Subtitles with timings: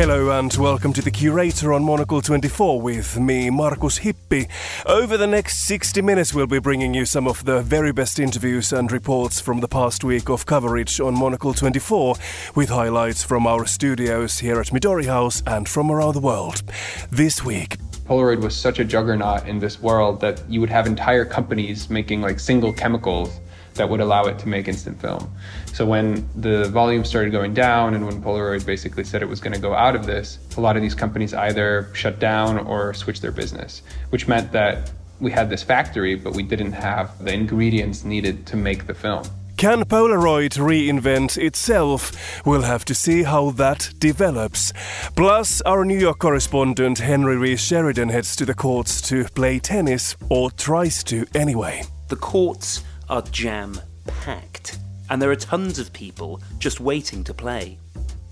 [0.00, 4.48] Hello and welcome to the Curator on Monocle 24 with me, Markus Hippi.
[4.86, 8.72] Over the next 60 minutes, we'll be bringing you some of the very best interviews
[8.72, 12.14] and reports from the past week of coverage on Monocle 24,
[12.54, 16.62] with highlights from our studios here at Midori House and from around the world.
[17.10, 17.76] This week,
[18.06, 22.22] Polaroid was such a juggernaut in this world that you would have entire companies making
[22.22, 23.38] like single chemicals
[23.80, 25.32] that would allow it to make instant film.
[25.72, 29.54] So when the volume started going down and when Polaroid basically said it was going
[29.54, 33.22] to go out of this, a lot of these companies either shut down or switched
[33.22, 33.80] their business,
[34.10, 38.56] which meant that we had this factory, but we didn't have the ingredients needed to
[38.56, 39.24] make the film.
[39.56, 42.12] Can Polaroid reinvent itself?
[42.44, 44.74] We'll have to see how that develops.
[45.16, 50.16] Plus, our New York correspondent Henry Rees Sheridan heads to the courts to play tennis,
[50.28, 51.84] or tries to anyway.
[52.08, 54.78] The courts are jam packed,
[55.10, 57.76] and there are tons of people just waiting to play.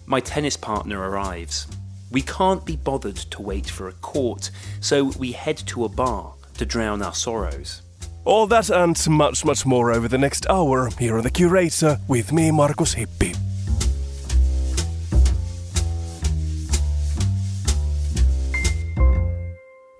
[0.07, 1.67] My tennis partner arrives.
[2.11, 6.33] We can't be bothered to wait for a court, so we head to a bar
[6.57, 7.83] to drown our sorrows.
[8.25, 12.33] All that and much, much more over the next hour here on The Curator with
[12.33, 13.37] me, Markus Hippi.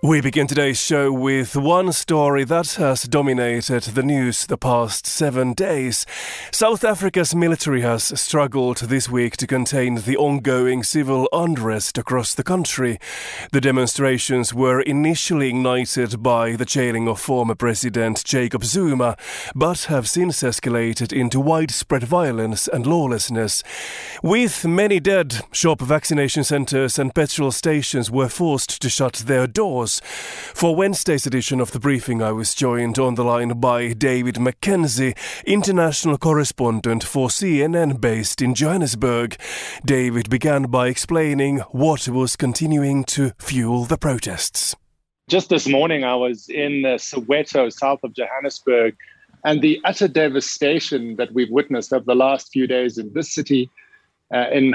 [0.01, 5.55] We begin today's show with one story that has dominated the news the past seven
[5.55, 6.07] days.
[6.53, 12.45] South Africa's military has struggled this week to contain the ongoing civil unrest across the
[12.45, 13.01] country.
[13.51, 19.17] The demonstrations were initially ignited by the jailing of former President Jacob Zuma,
[19.57, 23.65] but have since escalated into widespread violence and lawlessness.
[24.23, 29.88] With many dead, shop vaccination centres and petrol stations were forced to shut their doors.
[29.97, 35.17] For Wednesday's edition of the briefing, I was joined on the line by David McKenzie,
[35.47, 39.37] international correspondent for CNN based in Johannesburg.
[39.85, 44.77] David began by explaining what was continuing to fuel the protests.
[45.29, 48.97] Just this morning, I was in Soweto, south of Johannesburg,
[49.45, 53.71] and the utter devastation that we've witnessed over the last few days in this city
[54.35, 54.73] uh, in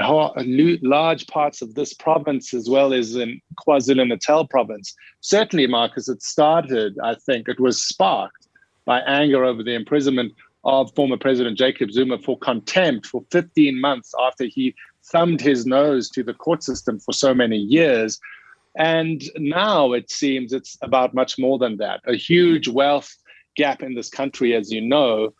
[0.82, 4.94] large parts of this province as well as in KwaZulu Natal province.
[5.20, 8.48] Certainly, Markus, it started, I think, it was sparked
[8.84, 10.32] by anger over the imprisonment
[10.64, 16.08] of former President Jacob Zuma for contempt for 15 months after he thumbed his nose
[16.10, 18.18] to the court system for so many years.
[18.76, 22.00] And now it seems it's about much more than that.
[22.06, 23.14] A huge wealth
[23.56, 25.32] gap in this country, as you know,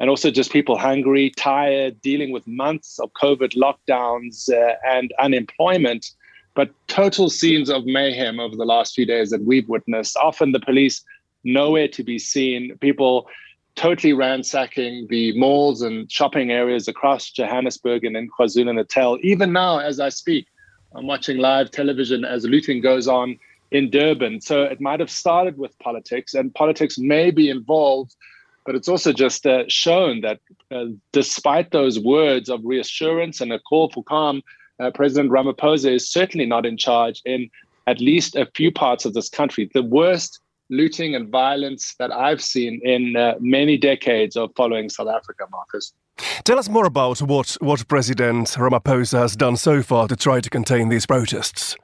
[0.00, 6.10] and also just people hungry, tired, dealing with months of COVID lockdowns uh, and unemployment.
[6.54, 10.16] But total scenes of mayhem over the last few days that we've witnessed.
[10.16, 11.04] Often the police
[11.44, 12.76] nowhere to be seen.
[12.78, 13.28] People
[13.76, 19.18] totally ransacking the malls and shopping areas across Johannesburg and in KwaZulu Natal.
[19.22, 20.46] Even now, as I speak,
[20.94, 23.38] I'm watching live television as looting goes on
[23.70, 24.40] in Durban.
[24.40, 28.16] So it might have started with politics, and politics may be involved
[28.70, 30.38] but it's also just uh, shown that
[30.70, 34.42] uh, despite those words of reassurance and a call for calm,
[34.78, 37.50] uh, President Ramaphosa is certainly not in charge in
[37.88, 39.68] at least a few parts of this country.
[39.74, 40.38] The worst
[40.68, 45.92] looting and violence that I've seen in uh, many decades of following South Africa, Markus.
[46.44, 50.48] Tell us more about what, what President Ramaphosa has done so far to try to
[50.48, 51.74] contain these protests.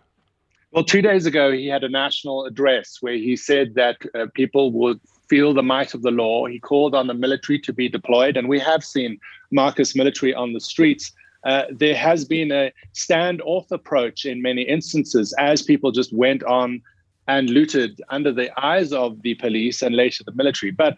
[0.70, 4.70] Well, two days ago, he had a national address where he said that uh, people
[4.70, 6.46] would feel the might of the law.
[6.46, 9.18] He called on the military to be deployed, and we have seen
[9.50, 11.12] Markus military on the streets.
[11.44, 16.82] Uh, there has been a standoff approach in many instances as people just went on
[17.28, 20.72] and looted under the eyes of the police and later the military.
[20.72, 20.96] But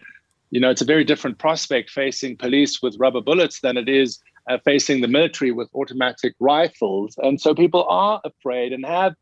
[0.51, 4.19] you know, it's a very different prospect facing police with rubber bullets than it is
[4.49, 7.15] uh, facing the military with automatic rifles.
[7.19, 9.15] And so people are afraid and have.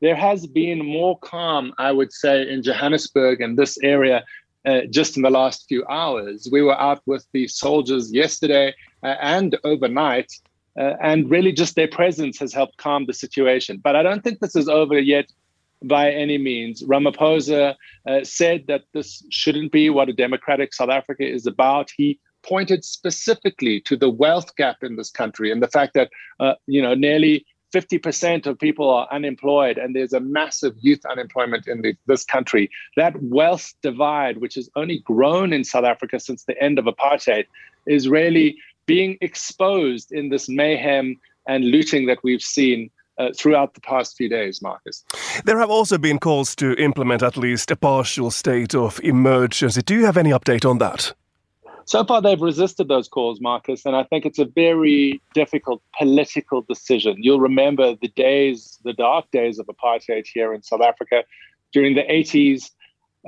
[0.00, 4.24] There has been more calm, I would say, in Johannesburg and this area
[4.64, 6.48] uh, just in the last few hours.
[6.50, 10.32] We were out with the soldiers yesterday uh, and overnight,
[10.78, 13.80] uh, and really just their presence has helped calm the situation.
[13.82, 15.26] But I don't think this is over yet
[15.84, 16.82] by any means.
[16.82, 17.74] Ramaphosa
[18.06, 21.90] uh, said that this shouldn't be what a democratic South Africa is about.
[21.96, 26.10] He pointed specifically to the wealth gap in this country and the fact that
[26.40, 31.66] uh, you know nearly 50% of people are unemployed and there's a massive youth unemployment
[31.66, 32.70] in the, this country.
[32.96, 37.46] That wealth divide, which has only grown in South Africa since the end of apartheid,
[37.86, 43.80] is really being exposed in this mayhem and looting that we've seen uh, throughout the
[43.80, 45.04] past few days, Markus.
[45.44, 49.82] There have also been calls to implement at least a partial state of emergency.
[49.82, 51.14] Do you have any update on that?
[51.92, 56.62] So far they've resisted those calls, Markus, and I think it's a very difficult political
[56.62, 57.16] decision.
[57.18, 61.22] You'll remember the days, the dark days of apartheid here in South Africa
[61.70, 62.70] during the 80s,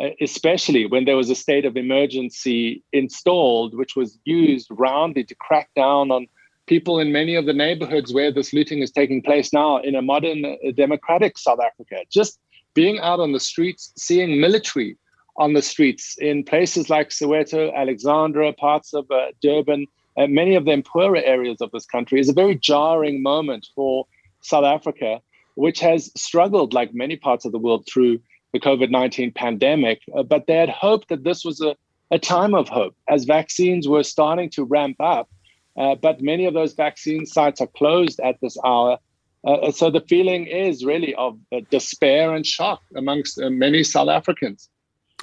[0.00, 5.34] uh, especially when there was a state of emergency installed, which was used roundly to
[5.34, 6.26] crack down on
[6.66, 10.00] people in many of the neighborhoods where this looting is taking place now in a
[10.00, 11.96] modern uh, democratic South Africa.
[12.10, 12.40] Just
[12.72, 14.96] being out on the streets, seeing military
[15.36, 19.86] on the streets in places like Soweto, Alexandra, parts of uh, Durban,
[20.16, 24.06] uh, many of them poorer areas of this country, is a very jarring moment for
[24.42, 25.20] South Africa,
[25.56, 28.20] which has struggled, like many parts of the world, through
[28.52, 30.00] the COVID 19 pandemic.
[30.16, 31.74] Uh, but they had hoped that this was a,
[32.10, 35.28] a time of hope as vaccines were starting to ramp up.
[35.76, 38.98] Uh, but many of those vaccine sites are closed at this hour.
[39.44, 44.68] Uh, so the feeling is really of uh, despair and shock amongst many South Africans.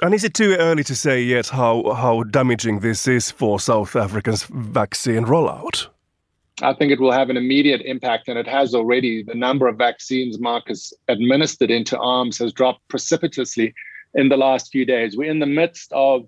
[0.02, 3.94] And is it too early to say yet how, how damaging this is for South
[3.94, 5.86] Africa's vaccine rollout?
[6.60, 9.22] I think it will have an immediate impact, and it has already.
[9.22, 13.74] The number of vaccines Markus administered into arms has dropped precipitously
[14.14, 15.16] in the last few days.
[15.16, 16.26] We're in the midst of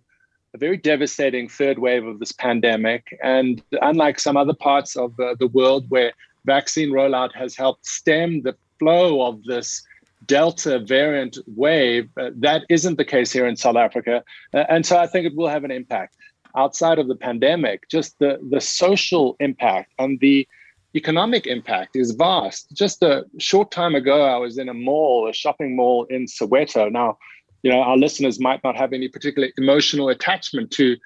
[0.55, 3.19] a very devastating third wave of this pandemic.
[3.25, 6.13] And unlike some other parts of uh, the world where
[6.45, 9.83] vaccine rollout has helped stem the flow of this
[10.27, 12.09] Delta variant wave.
[12.17, 14.23] Uh, that isn't the case here in South Africa.
[14.53, 16.17] Uh, and so I think it will have an impact.
[16.57, 20.47] Outside of the pandemic, just the, the social impact and the
[20.95, 22.71] economic impact is vast.
[22.73, 26.91] Just a short time ago, I was in a mall, a shopping mall in Soweto.
[26.91, 27.19] Now,
[27.65, 30.97] you know, our listeners might not have any particular emotional attachment to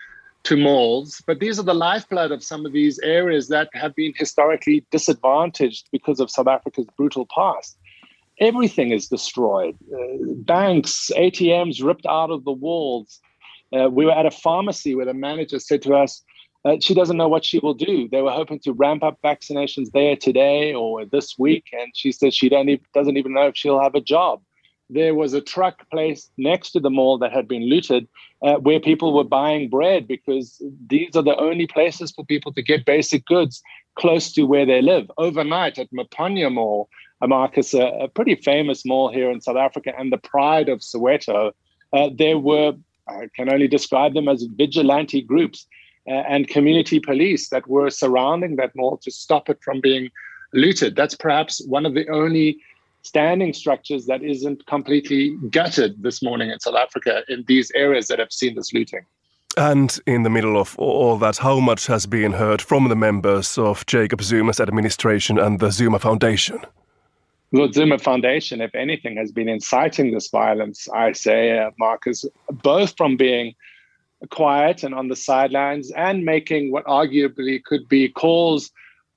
[0.44, 4.12] to malls, but these are the lifeblood of some of these areas that have been
[4.16, 7.76] historically disadvantaged because of South Africa's brutal past
[8.40, 9.76] everything is destroyed.
[9.92, 13.20] Uh, banks, ATMs ripped out of the walls.
[13.72, 16.22] Uh, we were at a pharmacy where the manager said to us,
[16.64, 18.08] uh, she doesn't know what she will do.
[18.08, 22.34] They were hoping to ramp up vaccinations there today or this week, and she says
[22.34, 24.42] she even, doesn't even know if she'll have a job.
[24.90, 28.08] There was a truck placed next to the mall that had been looted,
[28.42, 32.62] uh, where people were buying bread because these are the only places for people to
[32.62, 33.62] get basic goods
[33.98, 35.10] close to where they live.
[35.18, 36.88] Overnight at Maponya Mall,
[37.20, 41.52] Markus, a, a, pretty famous mall here in South Africa and the pride of Soweto,
[41.92, 42.74] uh, there were,
[43.08, 45.66] I can only describe them as vigilante groups
[46.06, 50.10] uh, and community police that were surrounding that mall to stop it from being
[50.52, 50.94] looted.
[50.94, 52.58] That's perhaps one of the only
[53.02, 58.18] standing structures that isn't completely gutted this morning in South Africa in these areas that
[58.18, 59.04] have seen this looting.
[59.58, 63.58] And in the middle of all that, how much has been heard from the members
[63.58, 66.60] of Jacob Zuma's administration and the Zuma Foundation?
[67.50, 72.24] The Zuma Foundation, if anything, has been inciting this violence, I say, uh, Markus,
[72.62, 73.56] both from being
[74.30, 78.70] quiet and on the sidelines and making what arguably could be calls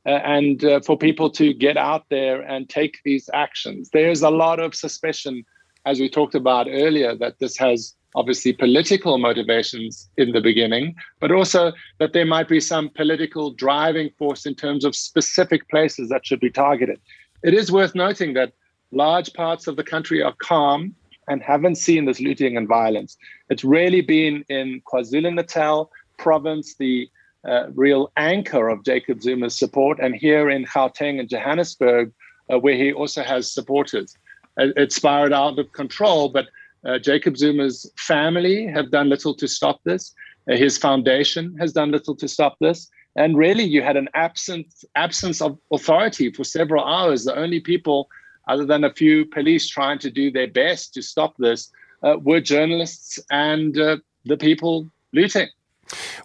[0.08, 3.92] uh, and uh, for people to get out there and take these actions.
[3.94, 5.46] There's a lot of suspicion,
[5.86, 11.32] as we talked about earlier, that this has obviously political motivations in the beginning, but
[11.32, 16.26] also that there might be some political driving force in terms of specific places that
[16.26, 17.00] should be targeted.
[17.44, 18.54] It is worth noting that
[18.92, 20.96] large parts of the country are calm
[21.28, 23.18] and haven't seen this looting and violence.
[23.50, 27.10] It's really been in KwaZulu Natal province, the
[27.48, 32.12] uh, real anchor of Jacob Zuma's support, and here in Gauteng and Johannesburg,
[32.52, 34.16] uh, where he also has supporters.
[34.58, 36.48] It, it spiraled out of control, but
[36.86, 40.14] uh, Jacob Zuma's family have done little to stop this.
[40.50, 42.90] Uh, his foundation has done little to stop this.
[43.16, 47.26] And really, you had an absence absence of authority for several hours.
[47.26, 48.10] The only people,
[48.48, 51.70] other than a few police trying to do their best to stop this,
[52.04, 55.50] uh, were journalists and uh, the people looting.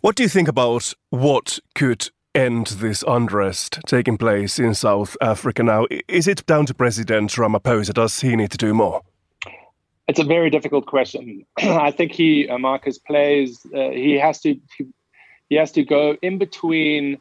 [0.01, 5.65] What do you think about what could end this unrest taking place in South Africa
[5.65, 5.87] now?
[6.07, 7.95] Is it down to President Ramaphosa?
[7.95, 9.03] Does he need to do more?
[10.17, 11.45] It's a very difficult question.
[11.59, 13.67] I think he, uh, Markus, plays.
[13.67, 14.59] Uh, he has to.
[15.51, 17.19] He, has to go in between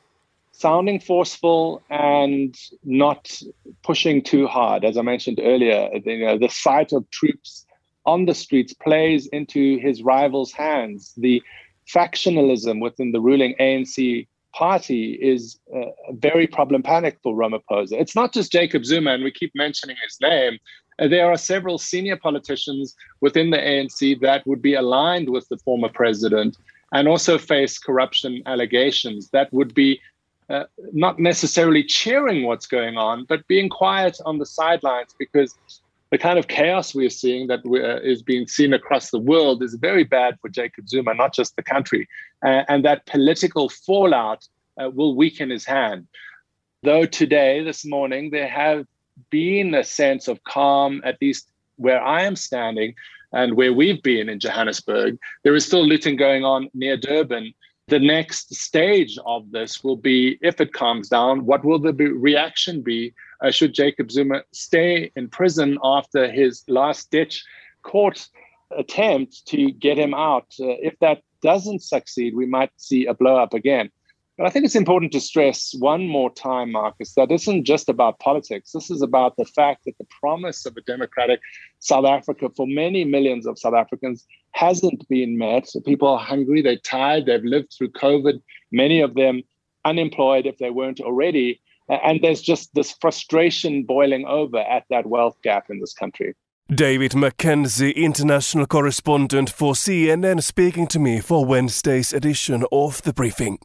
[0.53, 3.37] sounding forceful and not
[3.83, 4.85] pushing too hard.
[4.85, 7.65] As I mentioned earlier, you know, the sight of troops
[8.05, 11.13] on the streets plays into his rivals' hands.
[11.17, 11.43] The
[11.93, 17.99] factionalism within the ruling ANC party is uh, very problematic for Ramaphosa.
[17.99, 20.59] It's not just Jacob Zuma, and we keep mentioning his name.
[20.97, 25.89] There are several senior politicians within the ANC that would be aligned with the former
[25.89, 26.57] president
[26.93, 29.99] and also face corruption allegations that would be
[30.49, 35.57] uh, not necessarily cheering what's going on, but being quiet on the sidelines because
[36.11, 39.73] the kind of chaos we're seeing that uh, is being seen across the world is
[39.73, 42.07] very bad for Jacob Zuma, not just the country.
[42.45, 44.47] Uh, and that political fallout
[44.81, 46.07] uh, will weaken his hand.
[46.83, 48.85] Though today, this morning, there have
[49.29, 52.95] been a sense of calm, at least where I am standing
[53.33, 55.17] and where we've been in Johannesburg.
[55.43, 57.53] There is still looting going on near Durban.
[57.87, 62.81] The next stage of this will be if it calms down, what will the reaction
[62.81, 67.43] be uh, should Jacob Zuma stay in prison after his last ditch
[67.83, 68.27] court
[68.75, 70.47] attempt to get him out?
[70.59, 73.91] Uh, if that doesn't succeed, we might see a blow up again.
[74.37, 77.87] But I think it's important to stress one more time, Markus, that this isn't just
[77.87, 78.71] about politics.
[78.73, 81.39] This is about the fact that the promise of a democratic
[81.79, 85.69] South Africa for many millions of South Africans hasn't been met.
[85.69, 88.41] So People are hungry, they're tired, they've lived through COVID,
[88.73, 89.41] many of them
[89.85, 91.61] unemployed if they weren't already.
[91.87, 96.35] And there's just this frustration boiling over at that wealth gap in this country.
[96.73, 103.59] David McKenzie, international correspondent for CNN, speaking to me for Wednesday's edition of The Briefing.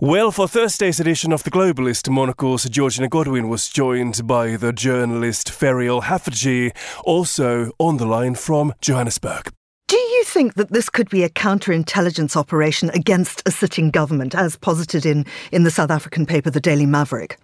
[0.00, 5.48] Well, for Thursday's edition of The Globalist, Monocle's Georgina Godwin was joined by the journalist
[5.48, 6.70] Ferial Haffajee,
[7.04, 9.50] also on the line from Johannesburg.
[9.88, 14.54] Do you think that this could be a counterintelligence operation against a sitting government, as
[14.54, 17.38] posited in, in the South African paper, The Daily Maverick?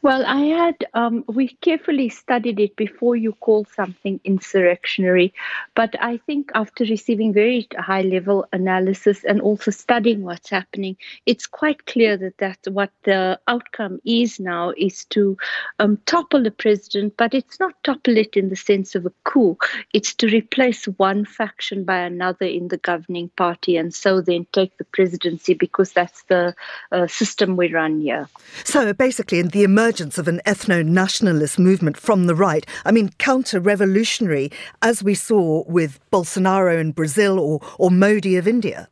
[0.00, 5.34] Well, I had, um, we carefully studied it before you call something insurrectionary.
[5.74, 11.46] But I think after receiving very high level analysis and also studying what's happening, it's
[11.46, 15.36] quite clear that that's what the outcome is now is to
[15.80, 19.58] um, topple the president, but it's not topple it in the sense of a coup.
[19.92, 24.76] It's to replace one faction by another in the governing party and so then take
[24.78, 26.54] the presidency because that's the
[26.92, 28.28] uh, system we run here.
[28.62, 32.66] So basically, in the emergency emergence of an ethno nationalist movement from the right.
[32.84, 34.52] I mean, counter revolutionary,
[34.82, 38.90] as we saw with Bolsonaro in Brazil or, or Modi of India.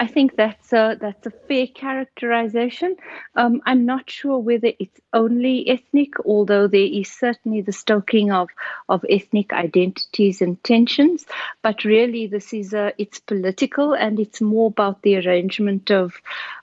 [0.00, 2.96] I think that's a, that's a fair characterization.
[3.36, 8.48] Um, I'm not sure whether it's only ethnic, although there is certainly the stoking of,
[8.88, 11.26] of ethnic identities and tensions.
[11.60, 16.14] But really, this is a, it's political and it's more about the arrangement of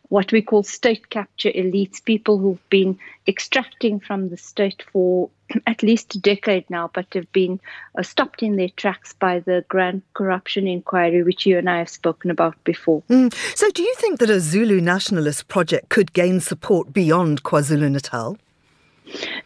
[0.09, 2.97] what we call state capture elites, people who've been
[3.27, 5.29] extracting from the state for
[5.67, 7.59] at least a decade now, but have been
[7.97, 11.89] uh, stopped in their tracks by the grand corruption inquiry, which you and I have
[11.89, 13.01] spoken about before.
[13.09, 13.33] Mm.
[13.55, 18.37] So, do you think that a Zulu nationalist project could gain support beyond KwaZulu Natal?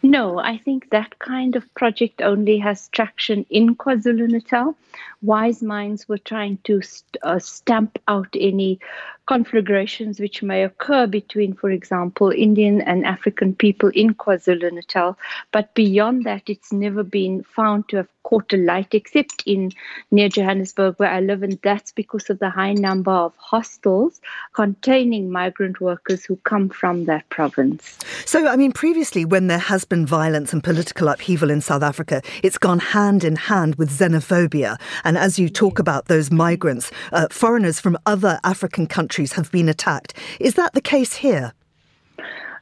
[0.02, 4.74] No, I think that kind of project only has traction in KwaZulu Natal.
[5.22, 8.80] Wise minds were trying to st- uh, stamp out any
[9.30, 15.16] conflagrations which may occur between, for example, Indian and African people in KwaZulu Natal.
[15.52, 19.72] But beyond that, it's never been found to have caught a light, except in
[20.10, 24.20] near Johannesburg, where I live, and that's because of the high number of hostels
[24.52, 27.98] containing migrant workers who come from that province.
[28.26, 32.20] So, I mean, previously, when there has been violence and political upheaval in South Africa,
[32.42, 34.78] it's gone hand in hand with xenophobia.
[35.04, 39.68] And as you talk about those migrants, uh, foreigners from other African countries have been
[39.68, 40.14] attacked.
[40.38, 41.52] Is that the case here?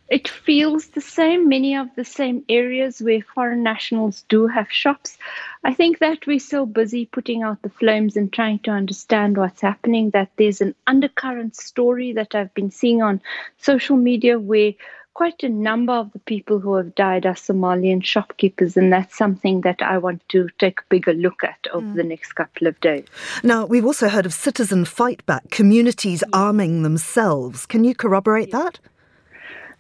[0.08, 1.48] It feels the same.
[1.48, 5.18] Many of the same areas where foreign nationals do have shops.
[5.64, 9.60] I think that we're so busy putting out the flames and trying to understand what's
[9.60, 13.20] happening that there's an undercurrent story that I've been seeing on
[13.58, 14.72] social media where
[15.18, 19.62] quite a number of the people who have died are Somalian shopkeepers, and that's something
[19.62, 21.96] that I want to take a bigger look at over mm.
[21.96, 23.04] the next couple of days.
[23.42, 27.66] Now, we've also heard of citizen fight back, communities arming themselves.
[27.66, 28.78] Can you corroborate that?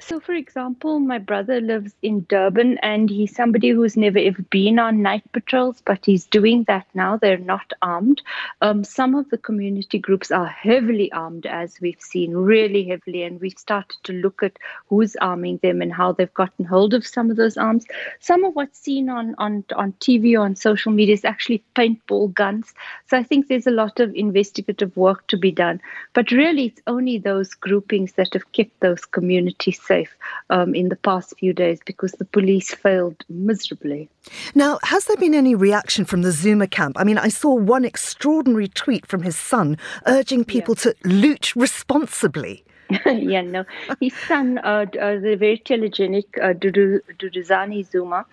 [0.00, 4.78] So, for example, my brother lives in Durban and he's somebody who's never ever been
[4.78, 7.16] on night patrols, but he's doing that now.
[7.16, 8.22] They're not armed.
[8.62, 13.24] Um, some of the community groups are heavily armed, as we've seen, really heavily.
[13.24, 17.04] And we've started to look at who's arming them and how they've gotten hold of
[17.04, 17.84] some of those arms.
[18.20, 22.32] Some of what's seen on, on, on TV or on social media is actually paintball
[22.32, 22.72] guns.
[23.08, 25.80] So, I think there's a lot of investigative work to be done.
[26.12, 30.14] But really, it's only those groupings that have kept those communities safe
[30.50, 34.08] um, in the past few days because the police failed miserably.
[34.54, 36.96] Now, has there been any reaction from the Zuma camp?
[36.98, 40.92] I mean, I saw one extraordinary tweet from his son urging people yeah.
[40.92, 42.64] to loot responsibly.
[43.06, 43.64] yeah, no.
[44.00, 48.24] His son, uh, uh, the very telegenic uh, Duduzane Zuma,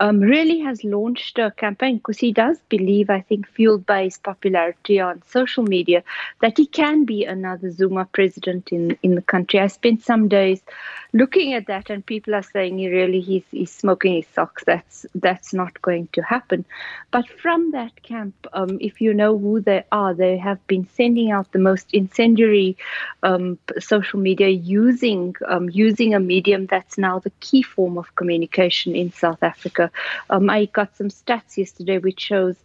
[0.00, 4.18] um, really has launched a campaign because he does believe, I think, fueled by his
[4.18, 6.02] popularity on social media,
[6.42, 9.60] that he can be another Zuma president in, in the country.
[9.60, 10.60] I spent some days
[11.14, 14.62] looking at that, and people are saying he really he's, he's smoking his socks.
[14.66, 16.66] That's that's not going to happen.
[17.12, 21.30] But from that camp, um, if you know who they are, they have been sending
[21.30, 22.76] out the most incendiary
[23.22, 28.94] um, social media using um, using a medium that's now the key form of communication
[28.94, 29.90] in South Africa.
[30.30, 32.56] Um, I got some stats yesterday which shows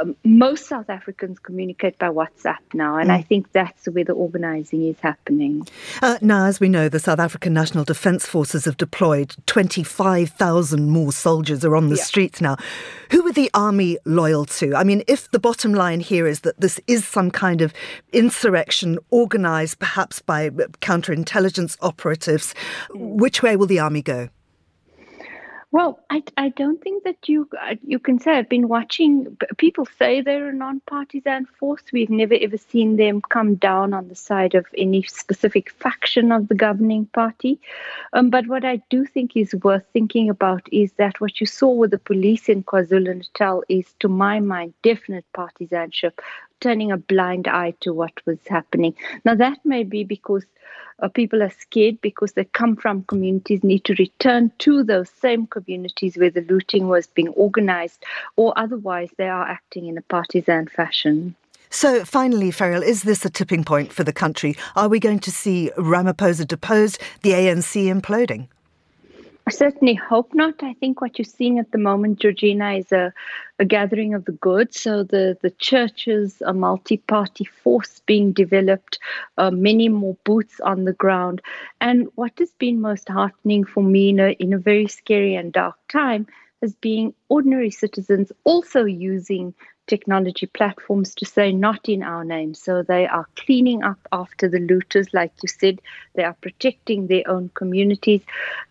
[0.00, 3.14] um, most South Africans communicate by WhatsApp now, and mm.
[3.14, 5.66] I think that's where the organising is happening.
[6.00, 11.12] Uh, now, as we know, the South African National Defence Forces have deployed 25,000 more
[11.12, 12.02] soldiers are on the yeah.
[12.02, 12.56] streets now.
[13.10, 14.74] Who are the army loyal to?
[14.74, 17.72] I mean, if the bottom line here is that this is some kind of
[18.12, 22.54] insurrection organised perhaps by counterintelligence operatives,
[22.94, 24.28] which way will the army go?
[25.72, 29.38] Well, I, I don't think that you uh, you can say I've been watching.
[29.56, 31.82] People say they're a non-partisan force.
[31.94, 36.48] We've never ever seen them come down on the side of any specific faction of
[36.48, 37.58] the governing party.
[38.12, 41.70] Um, but what I do think is worth thinking about is that what you saw
[41.70, 46.20] with the police in KwaZulu Natal is, to my mind, definite partisanship,
[46.62, 48.94] turning a blind eye to what was happening.
[49.24, 50.44] Now that may be because
[51.00, 55.46] uh, people are scared because they come from communities, need to return to those same
[55.48, 58.04] communities where the looting was being organized,
[58.36, 61.34] or otherwise they are acting in a partisan fashion.
[61.70, 64.54] So, finally, Ferial, is this a tipping point for the country?
[64.76, 68.48] Are we going to see Ramaphosa deposed, the ANC imploding?
[69.44, 70.62] I certainly hope not.
[70.62, 73.12] I think what you're seeing at the moment, Georgina, is a,
[73.58, 74.72] a gathering of the good.
[74.72, 79.00] So the, the churches, a multi party force being developed,
[79.38, 81.42] uh, many more boots on the ground.
[81.80, 85.52] And what has been most heartening for me in a, in a very scary and
[85.52, 86.28] dark time
[86.60, 89.52] has been ordinary citizens also using
[89.86, 92.54] technology platforms to say not in our name.
[92.54, 95.80] So they are cleaning up after the looters, like you said,
[96.14, 98.22] they are protecting their own communities,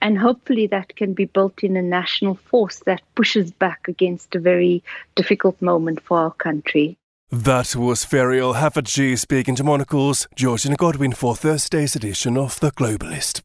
[0.01, 4.39] and hopefully that can be built in a national force that pushes back against a
[4.39, 4.83] very
[5.15, 6.97] difficult moment for our country.
[7.31, 13.41] That was Ferial Haffajee speaking to Monocle's Georgina Godwin for Thursday's edition of The Globalist.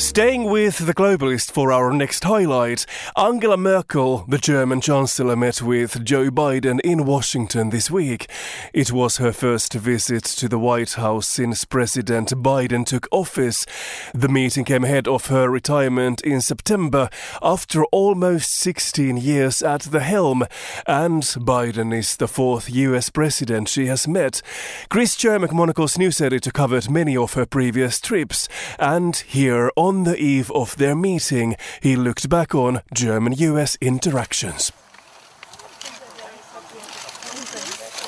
[0.00, 2.86] Staying with the globalist for our next highlight,
[3.18, 8.28] Angela Merkel, the German Chancellor, met with Joe Biden in Washington this week.
[8.72, 13.66] It was her first visit to the White House since President Biden took office.
[14.14, 17.10] The meeting came ahead of her retirement in September
[17.42, 20.44] after almost 16 years at the helm,
[20.86, 24.40] and Biden is the fourth US president she has met.
[24.88, 30.04] Chris Cermak, Monocle's news editor, covered many of her previous trips, and here on on
[30.04, 34.70] the eve of their meeting, he looked back on German US interactions.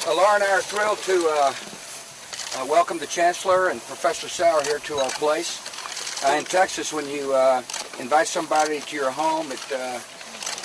[0.07, 4.62] Well, Laura and I are thrilled to uh, uh, welcome the Chancellor and Professor Sauer
[4.62, 5.51] here to our place.
[6.25, 7.59] Uh, in Texas, when you uh,
[7.99, 9.99] invite somebody to your home, it, uh,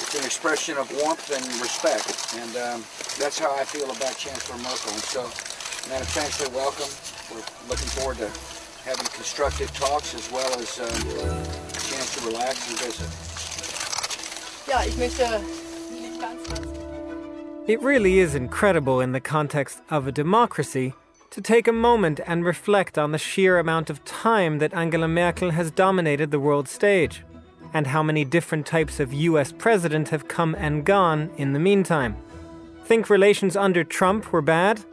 [0.01, 2.13] it's an expression of warmth and respect.
[2.37, 2.79] And um,
[3.17, 4.93] that's how I feel about Chancellor Merkel.
[4.93, 5.23] And so,
[5.89, 6.91] Madam Chancellor, welcome.
[7.33, 8.29] We're looking forward to
[8.87, 13.09] having constructive talks as well as um, a chance to relax and visit.
[14.67, 15.41] Ja, ich möchte
[17.67, 20.93] It really is incredible in the context of a democracy
[21.31, 25.51] to take a moment and reflect on the sheer amount of time that Angela Merkel
[25.51, 27.25] has dominated the world stage,
[27.73, 32.15] and how many different types of US president have come and gone in the meantime.
[32.85, 34.85] Think relations under Trump were bad?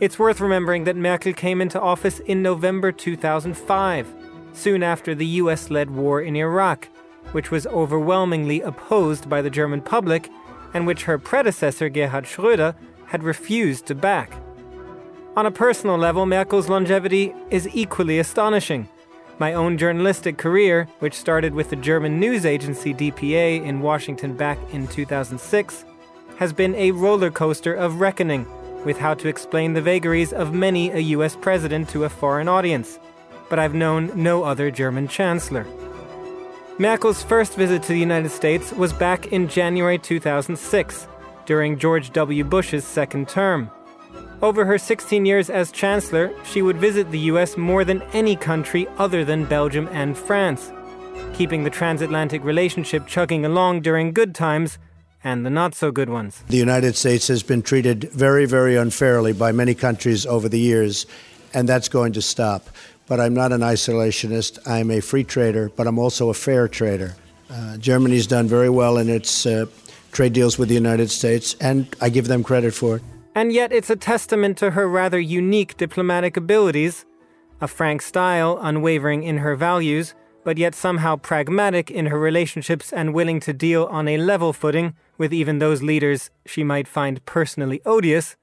[0.00, 4.14] It's worth remembering that Merkel came into office in November 2005,
[4.52, 6.88] soon after the US led war in Iraq,
[7.32, 10.30] which was overwhelmingly opposed by the German public
[10.72, 14.34] and which her predecessor Gerhard Schröder had refused to back.
[15.36, 18.88] On a personal level, Merkel's longevity is equally astonishing.
[19.40, 24.58] My own journalistic career, which started with the German news agency DPA in Washington back
[24.70, 25.84] in 2006,
[26.36, 28.46] has been a roller coaster of reckoning
[28.84, 32.98] with how to explain the vagaries of many a US president to a foreign audience,
[33.48, 35.66] but I've known no other German chancellor.
[36.78, 41.08] Merkel's first visit to the United States was back in January 2006,
[41.44, 42.44] during George W.
[42.44, 43.70] Bush's second term.
[44.42, 48.86] Over her 16 years as chancellor, she would visit the US more than any country
[48.98, 50.70] other than Belgium and France,
[51.34, 54.78] keeping the transatlantic relationship chugging along during good times
[55.24, 56.42] and the not so good ones.
[56.48, 61.06] The United States has been treated very, very unfairly by many countries over the years,
[61.54, 62.68] and that's going to stop.
[63.06, 64.58] But I'm not an isolationist.
[64.66, 67.14] I'm a free trader, but I'm also a fair trader.
[67.50, 69.66] Uh, Germany's done very well in its uh,
[70.12, 73.02] trade deals with the United States, and I give them credit for it.
[73.34, 77.04] And yet, it's a testament to her rather unique diplomatic abilities
[77.60, 83.12] a frank style, unwavering in her values, but yet somehow pragmatic in her relationships and
[83.12, 87.82] willing to deal on a level footing with even those leaders she might find personally
[87.84, 88.36] odious.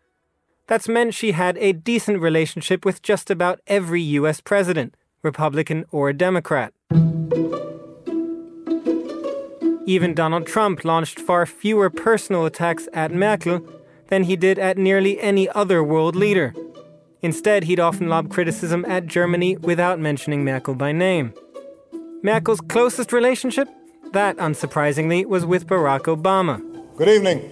[0.67, 6.13] That's meant she had a decent relationship with just about every US president, Republican or
[6.13, 6.73] Democrat.
[9.88, 13.65] Even Donald Trump launched far fewer personal attacks at Merkel
[14.07, 16.53] than he did at nearly any other world leader.
[17.21, 21.33] Instead, he'd often lob criticism at Germany without mentioning Merkel by name.
[22.23, 23.67] Merkel's closest relationship?
[24.15, 26.62] That, unsurprisingly, was with Barack Obama.
[26.95, 27.51] Good evening.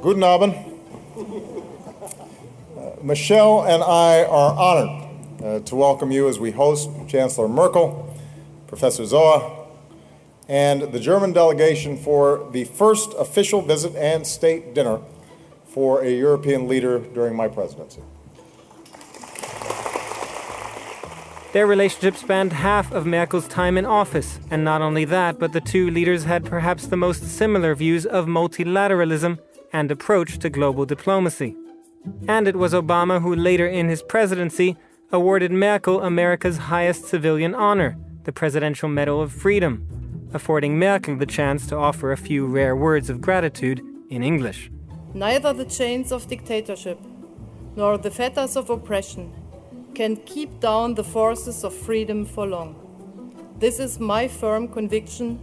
[0.00, 0.54] Guten Abend.
[2.74, 8.16] Uh, Michelle and I are honored uh, to welcome you as we host Chancellor Merkel,
[8.66, 9.68] Professor Sauer,
[10.48, 15.00] and the German delegation for the first official visit and state dinner
[15.66, 18.00] for a European leader during my presidency.
[21.52, 25.60] Their relationship spanned half of Merkel's time in office, and not only that, but the
[25.60, 29.40] two leaders had perhaps the most similar views of multilateralism
[29.72, 31.56] and approach to global diplomacy.
[32.28, 34.76] And it was Obama who later in his presidency
[35.10, 39.84] awarded Merkel America's highest civilian honor, the Presidential Medal of Freedom,
[40.32, 44.70] affording Merkel the chance to offer a few rare words of gratitude in English.
[45.14, 47.00] Neither the chains of dictatorship
[47.74, 49.32] nor the fetters of oppression
[49.94, 52.74] can keep down the forces of freedom for long.
[53.58, 55.38] This is my firm conviction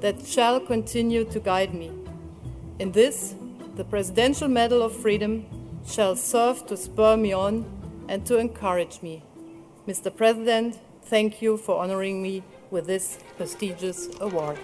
[0.00, 1.90] that shall continue to guide me.
[2.78, 3.34] In this,
[3.76, 5.46] the Presidential Medal of Freedom
[5.86, 7.64] shall serve to spur me on
[8.08, 9.22] and to encourage me.
[9.86, 10.14] Mr.
[10.14, 14.58] President, thank you for honoring me with this prestigious award.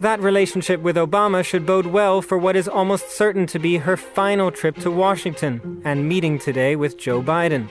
[0.00, 3.96] That relationship with Obama should bode well for what is almost certain to be her
[3.96, 7.70] final trip to Washington and meeting today with Joe Biden.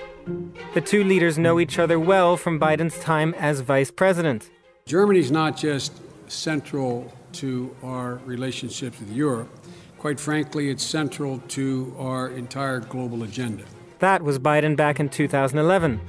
[0.73, 4.49] The two leaders know each other well from Biden's time as vice president.
[4.85, 9.49] Germany's not just central to our relationships with Europe.
[9.97, 13.63] Quite frankly, it's central to our entire global agenda.
[13.99, 16.01] That was Biden back in 2011.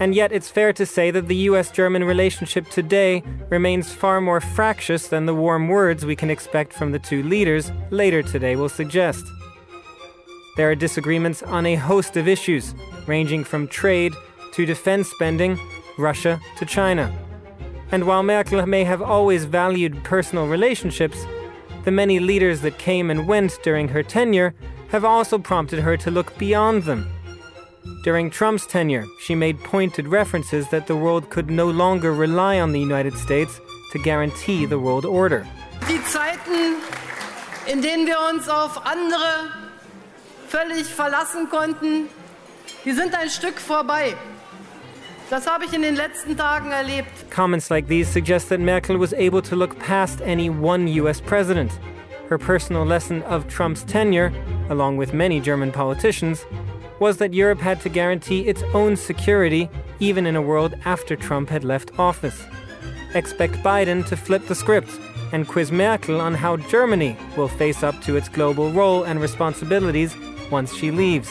[0.00, 4.40] And yet, it's fair to say that the US German relationship today remains far more
[4.40, 8.68] fractious than the warm words we can expect from the two leaders later today will
[8.68, 9.24] suggest.
[10.58, 12.74] There are disagreements on a host of issues,
[13.06, 14.12] ranging from trade
[14.52, 15.58] to defense spending,
[15.96, 17.10] Russia to China.
[17.90, 21.24] And while Merkel may have always valued personal relationships,
[21.84, 24.54] the many leaders that came and went during her tenure
[24.88, 27.08] have also prompted her to look beyond them
[28.02, 32.72] during Trump's tenure, she made pointed references that the world could no longer rely on
[32.72, 33.60] the United States
[33.92, 35.46] to guarantee the world order.
[35.88, 36.80] Die Zeiten,
[37.66, 39.67] in denen wir uns auf andere
[40.48, 42.08] völlig verlassen konnten,
[42.84, 44.14] die sind ein Stück vorbei.
[45.30, 47.30] Das habe ich in den letzten Tagen erlebt.
[47.30, 51.70] Comments like these suggest that Merkel was able to look past any one US president.
[52.30, 54.32] Her personal lesson of Trump's tenure,
[54.70, 56.46] along with many German politicians,
[56.98, 59.68] was that Europe had to guarantee its own security
[60.00, 62.42] even in a world after Trump had left office.
[63.14, 64.90] Expect Biden to flip the script
[65.32, 70.14] and quiz Merkel on how Germany will face up to its global role and responsibilities
[70.50, 71.30] once she leaves.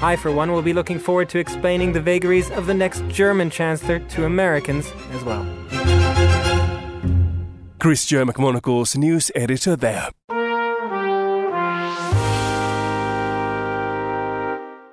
[0.00, 3.50] I, for one, will be looking forward to explaining the vagaries of the next German
[3.50, 5.46] Chancellor to Americans as well.
[7.78, 10.08] Chris Cermak Monocle's news editor there.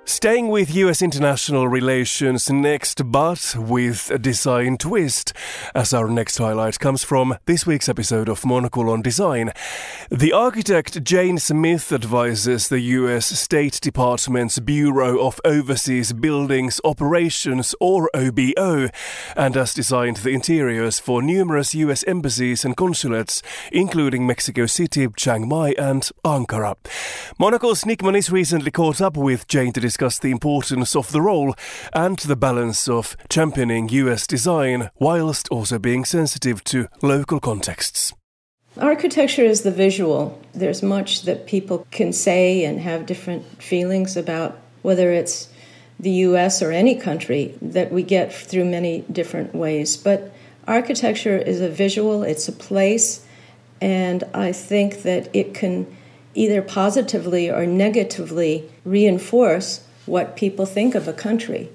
[0.10, 5.34] Staying with US international relations next, but with a design twist,
[5.76, 9.52] as our next highlight comes from this week's episode of Monocle on Design.
[10.10, 18.10] The architect Jane Smith advises the US State Department's Bureau of Overseas Buildings Operations, or
[18.16, 18.90] OBO,
[19.36, 25.48] and has designed the interiors for numerous US embassies and consulates, including Mexico City, Chiang
[25.48, 26.76] Mai, and Ankara.
[27.38, 31.54] Monocle's Nick Monisse recently caught up with Jane to discuss the importance of the role
[31.94, 38.14] and the balance of championing US design whilst also being sensitive to local contexts.
[38.78, 40.40] Architecture is the visual.
[40.54, 45.50] There's much that people can say and have different feelings about, whether it's
[46.00, 49.98] the US or any country, that we get through many different ways.
[49.98, 50.32] But
[50.68, 53.26] architecture is a visual, it's a place,
[53.82, 55.88] And I think that it can
[56.36, 61.70] either positively or negatively reinforce what people think of a country.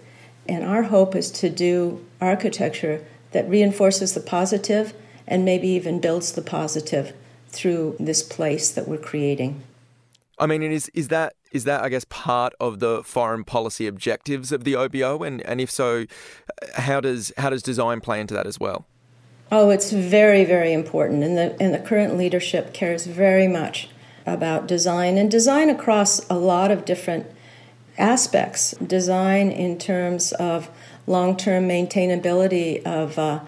[0.49, 4.92] And our hope is to do architecture that reinforces the positive
[5.27, 7.12] and maybe even builds the positive
[7.49, 9.62] through this place that we're creating.
[10.38, 14.51] I mean, is is that is that I guess part of the foreign policy objectives
[14.51, 16.07] of the OBO, and and if so,
[16.75, 18.85] how does how does design play into that as well?
[19.53, 23.88] Oh, it's very very important, and the and the current leadership cares very much
[24.27, 27.27] about design and design across a lot of different
[27.98, 28.72] aspects.
[28.72, 30.70] Design in terms of
[31.07, 33.40] long term maintainability of uh,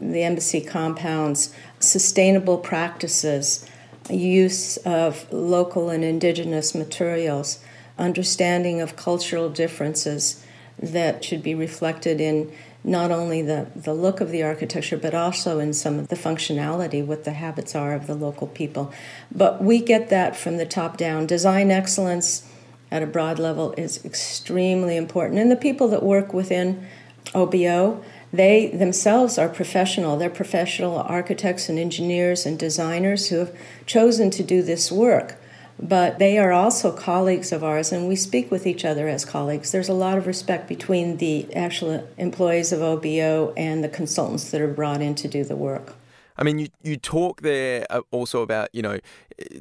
[0.00, 3.66] the embassy compounds, sustainable practices,
[4.08, 7.62] use of local and indigenous materials,
[7.98, 10.44] understanding of cultural differences
[10.78, 12.50] that should be reflected in
[12.82, 17.04] not only the, the look of the architecture, but also in some of the functionality,
[17.04, 18.90] what the habits are of the local people.
[19.30, 21.26] But we get that from the top down.
[21.26, 22.49] Design excellence
[22.90, 25.38] at a broad level is extremely important.
[25.38, 26.86] And the people that work within
[27.34, 30.16] OBO, they themselves are professional.
[30.16, 35.40] They're professional architects and engineers and designers who have chosen to do this work
[35.82, 39.72] but they are also colleagues of ours, and we speak with each other as colleagues.
[39.72, 44.60] There's a lot of respect between the actual employees of OBO and the consultants that
[44.60, 45.94] are brought in to do the work.
[46.40, 48.98] I mean, you, you talk there uh, also about, you know,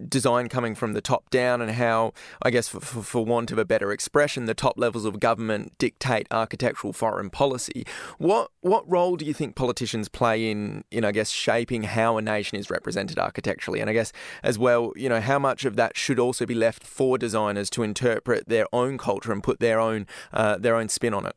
[0.07, 3.57] design coming from the top down and how, I guess, for, for, for, want of
[3.57, 7.85] a better expression, the top levels of government dictate architectural foreign policy.
[8.17, 12.21] What what role do you think politicians play in, in, I guess, shaping how a
[12.21, 13.81] nation is represented architecturally?
[13.81, 16.83] And I guess, as well, you know, how much of that should also be left
[16.83, 21.13] for designers to interpret their own culture and put their own, uh, their own spin
[21.13, 21.35] on it?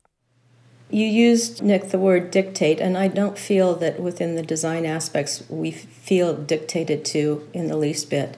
[0.92, 5.42] You used, Nick, the word dictate, and I don't feel that within the design aspects
[5.48, 8.36] we feel dictated to in the least bit.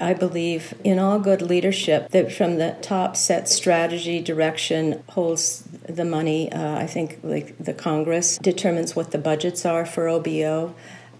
[0.00, 6.04] I believe in all good leadership that from the top set strategy, direction, holds the
[6.04, 6.50] money.
[6.50, 10.74] Uh, I think like the Congress determines what the budgets are for OBO.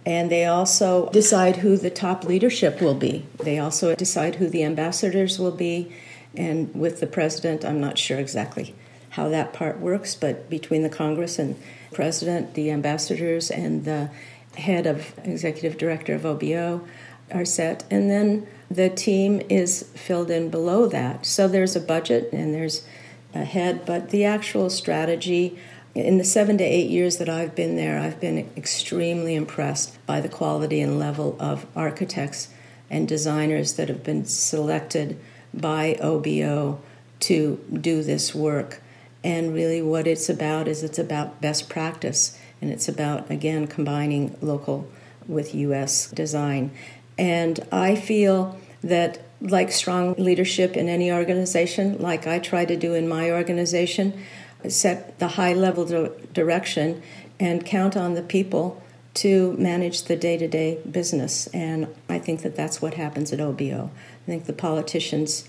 [0.04, 3.24] And they also decide who the top leadership will be.
[3.38, 5.92] They also decide who the ambassadors will be.
[6.36, 8.74] And with the president, I'm not sure exactly
[9.12, 11.56] how that part works, but between the Congress and
[11.92, 14.10] President, the ambassadors, and the
[14.56, 16.86] head of executive director of OBO
[17.30, 17.84] are set.
[17.90, 21.26] And then the team is filled in below that.
[21.26, 22.86] So there's a budget and there's
[23.34, 25.58] a head, but the actual strategy.
[25.94, 30.22] In the seven to eight years that I've been there, I've been extremely impressed by
[30.22, 32.48] the quality and level of architects
[32.88, 35.18] and designers that have been selected
[35.52, 36.80] by OBO
[37.20, 38.80] to do this work.
[39.24, 44.36] And really, what it's about is it's about best practice, and it's about, again, combining
[44.40, 44.88] local
[45.28, 46.10] with U.S.
[46.10, 46.72] design.
[47.16, 52.94] And I feel that, like strong leadership in any organization, like I try to do
[52.94, 54.20] in my organization,
[54.68, 55.84] set the high level
[56.32, 57.02] direction
[57.38, 58.82] and count on the people
[59.14, 61.48] to manage the day to day business.
[61.48, 63.90] And I think that that's what happens at OBO.
[63.90, 65.48] I think the politicians,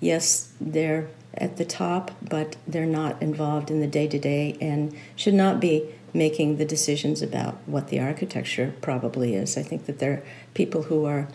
[0.00, 4.94] yes, they're at the top, but they're not involved in the day to day and
[5.16, 9.56] should not be making the decisions about what the architecture probably is.
[9.56, 10.22] I think that there are
[10.54, 11.28] people who are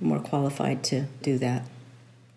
[0.00, 1.64] more qualified to do that.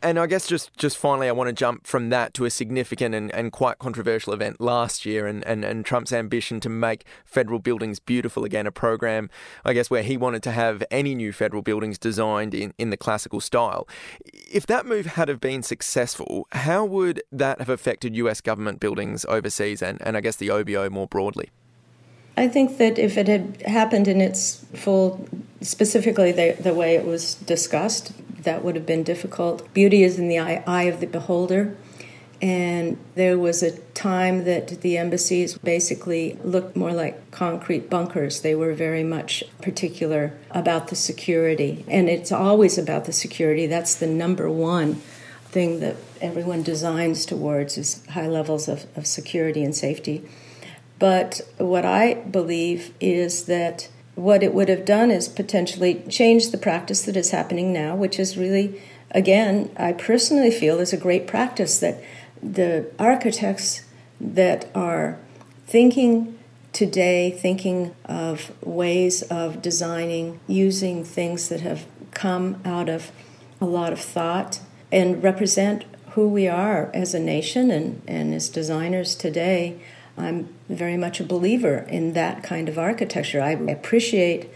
[0.01, 3.13] And I guess just, just finally, I want to jump from that to a significant
[3.13, 7.59] and, and quite controversial event last year and, and, and Trump's ambition to make federal
[7.59, 9.29] buildings beautiful again, a program,
[9.65, 12.97] I guess, where he wanted to have any new federal buildings designed in, in the
[12.97, 13.87] classical style.
[14.23, 19.25] If that move had have been successful, how would that have affected US government buildings
[19.25, 21.49] overseas and, and I guess the OBO more broadly?
[22.37, 25.27] I think that if it had happened in its full,
[25.59, 29.71] specifically the, the way it was discussed, that would have been difficult.
[29.73, 31.75] Beauty is in the eye, eye of the beholder.
[32.41, 38.41] And there was a time that the embassies basically looked more like concrete bunkers.
[38.41, 41.83] They were very much particular about the security.
[41.87, 43.67] And it's always about the security.
[43.67, 45.01] That's the number one
[45.49, 50.23] thing that everyone designs towards is high levels of, of security and safety.
[50.97, 56.57] But what I believe is that what it would have done is potentially change the
[56.57, 61.25] practice that is happening now, which is really, again, I personally feel is a great
[61.25, 62.03] practice that
[62.43, 63.83] the architects
[64.19, 65.17] that are
[65.67, 66.37] thinking
[66.73, 73.11] today, thinking of ways of designing using things that have come out of
[73.61, 74.59] a lot of thought
[74.91, 79.79] and represent who we are as a nation and, and as designers today
[80.19, 83.41] I'm very much a believer in that kind of architecture.
[83.41, 84.49] I appreciate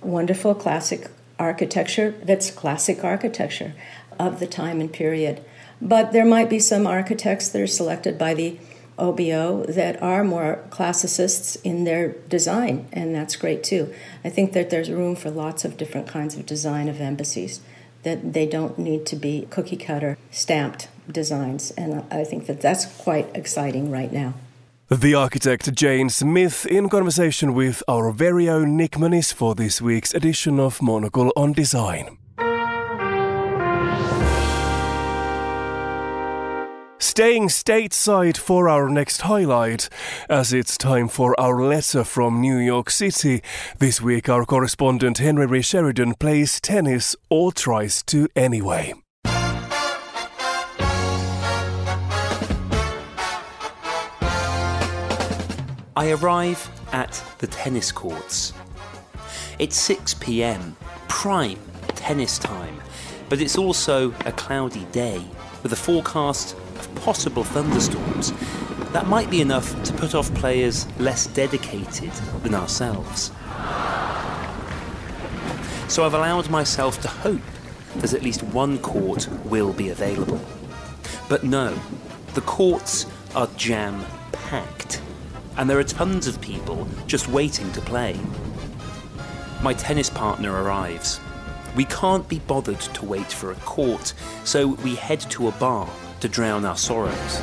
[0.00, 3.74] wonderful classic architecture that's classic architecture
[4.18, 5.44] of the time and period.
[5.82, 8.58] But there might be some architects that are selected by the
[8.98, 13.92] OBO that are more classicists in their design, and that's great too.
[14.22, 17.60] I think that there's room for lots of different kinds of design of embassies,
[18.02, 22.84] that they don't need to be cookie cutter stamped designs, and I think that that's
[22.84, 24.34] quite exciting right now.
[24.92, 30.12] The architect Jane Smith in conversation with our very own Nick Monisse for this week's
[30.12, 32.18] edition of Monocle on Design.
[36.98, 39.88] Staying stateside for our next highlight,
[40.28, 43.44] as it's time for our letter from New York City.
[43.78, 48.94] This week, our correspondent Henry Sheridan plays tennis or tries to anyway.
[56.00, 58.54] I arrive at the tennis courts.
[59.58, 60.74] It's 6 pm,
[61.08, 61.58] prime
[61.88, 62.80] tennis time,
[63.28, 65.22] but it's also a cloudy day
[65.62, 68.32] with a forecast of possible thunderstorms.
[68.94, 72.12] That might be enough to put off players less dedicated
[72.44, 73.30] than ourselves.
[75.86, 77.42] So I've allowed myself to hope
[77.96, 80.40] that at least one court will be available.
[81.28, 81.78] But no,
[82.32, 85.02] the courts are jam packed
[85.56, 88.18] and there are tons of people just waiting to play.
[89.62, 91.20] My tennis partner arrives.
[91.76, 95.88] We can't be bothered to wait for a court, so we head to a bar
[96.20, 97.40] to drown our sorrows.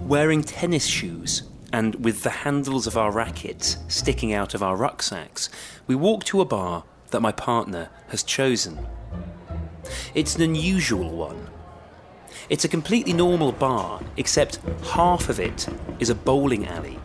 [0.00, 5.50] Wearing tennis shoes and with the handles of our rackets sticking out of our rucksacks,
[5.86, 8.86] we walk to a bar that my partner has chosen.
[10.14, 11.48] It's an unusual one.
[12.48, 15.66] It's a completely normal bar, except half of it
[15.98, 16.98] is a bowling alley.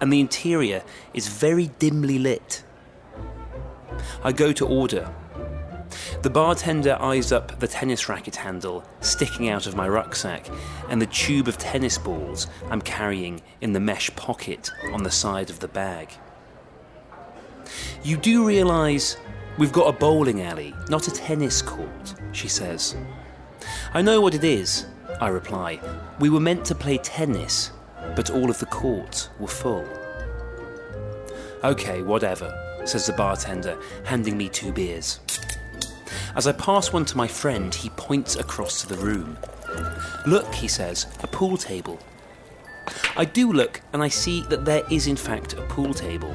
[0.00, 2.64] And the interior is very dimly lit.
[4.24, 5.12] I go to order.
[6.22, 10.48] The bartender eyes up the tennis racket handle sticking out of my rucksack
[10.88, 15.50] and the tube of tennis balls I'm carrying in the mesh pocket on the side
[15.50, 16.08] of the bag.
[18.02, 19.16] You do realise
[19.58, 22.96] we've got a bowling alley, not a tennis court, she says.
[23.92, 24.86] I know what it is,
[25.20, 25.80] I reply.
[26.18, 27.70] We were meant to play tennis,
[28.16, 29.86] but all of the courts were full.
[31.62, 32.52] Okay, whatever,
[32.84, 35.20] says the bartender, handing me two beers.
[36.36, 39.38] As I pass one to my friend, he points across to the room.
[40.26, 41.98] Look, he says, a pool table.
[43.16, 46.34] I do look and I see that there is, in fact, a pool table.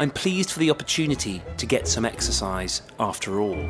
[0.00, 3.68] I'm pleased for the opportunity to get some exercise after all.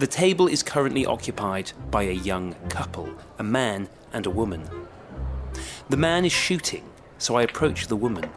[0.00, 3.08] The table is currently occupied by a young couple,
[3.38, 4.68] a man and a woman.
[5.88, 6.82] The man is shooting,
[7.16, 8.28] so I approach the woman.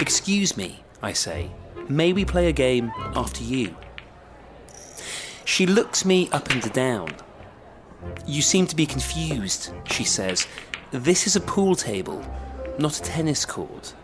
[0.00, 1.52] Excuse me, I say,
[1.88, 3.76] may we play a game after you?
[5.44, 7.14] She looks me up and down.
[8.26, 10.48] You seem to be confused, she says.
[10.90, 12.24] This is a pool table,
[12.78, 13.94] not a tennis court.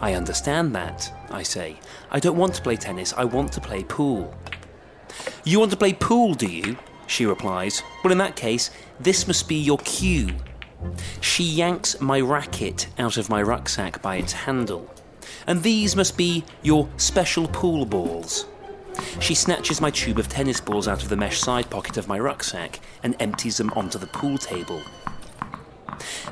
[0.00, 1.78] I understand that, I say.
[2.10, 4.34] I don't want to play tennis, I want to play pool.
[5.44, 6.76] You want to play pool, do you?
[7.06, 7.82] She replies.
[8.02, 10.30] Well, in that case, this must be your cue.
[11.20, 14.92] She yanks my racket out of my rucksack by its handle.
[15.46, 18.46] And these must be your special pool balls.
[19.20, 22.18] She snatches my tube of tennis balls out of the mesh side pocket of my
[22.18, 24.82] rucksack and empties them onto the pool table.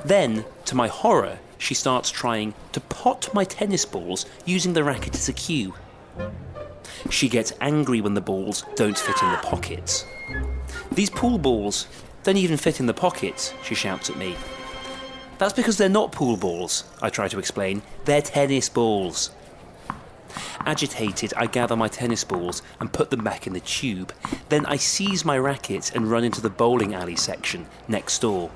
[0.04, 5.16] Then, to my horror, she starts trying to pot my tennis balls using the racket
[5.16, 5.74] as a cue.
[7.10, 10.06] She gets angry when the balls don't fit in the pockets.
[10.92, 11.88] These pool balls
[12.22, 14.36] don't even fit in the pockets, she shouts at me.
[15.38, 17.82] That's because they're not pool balls, I try to explain.
[18.04, 19.32] They're tennis balls.
[20.60, 24.12] Agitated, I gather my tennis balls and put them back in the tube.
[24.50, 28.52] Then I seize my racket and run into the bowling alley section next door.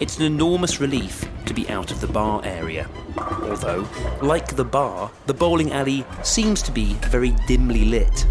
[0.00, 2.88] It's an enormous relief to be out of the bar area.
[3.18, 3.86] Although,
[4.22, 8.26] like the bar, the bowling alley seems to be very dimly lit.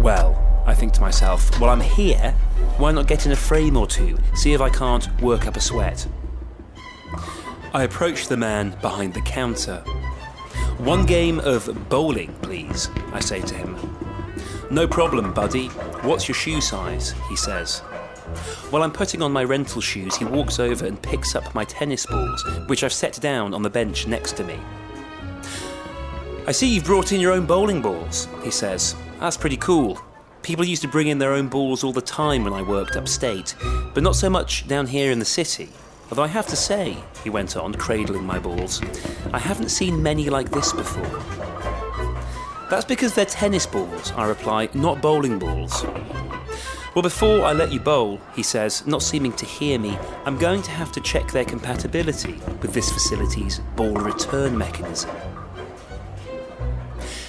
[0.00, 2.32] Well, I think to myself, while I'm here,
[2.76, 5.60] why not get in a frame or two, see if I can't work up a
[5.60, 6.06] sweat?
[7.74, 9.78] I approach the man behind the counter.
[10.78, 13.76] One game of bowling, please, I say to him.
[14.70, 15.68] No problem, buddy.
[16.02, 17.14] What's your shoe size?
[17.28, 17.82] he says.
[18.70, 22.06] While I'm putting on my rental shoes, he walks over and picks up my tennis
[22.06, 24.58] balls, which I've set down on the bench next to me.
[26.46, 28.94] I see you've brought in your own bowling balls, he says.
[29.20, 30.00] That's pretty cool.
[30.42, 33.54] People used to bring in their own balls all the time when I worked upstate,
[33.92, 35.68] but not so much down here in the city.
[36.10, 38.80] Although I have to say, he went on, cradling my balls,
[39.32, 41.22] I haven't seen many like this before.
[42.70, 45.84] That's because they're tennis balls, I reply, not bowling balls.
[46.98, 50.62] Well, before I let you bowl, he says, not seeming to hear me, I'm going
[50.62, 55.08] to have to check their compatibility with this facility's ball return mechanism.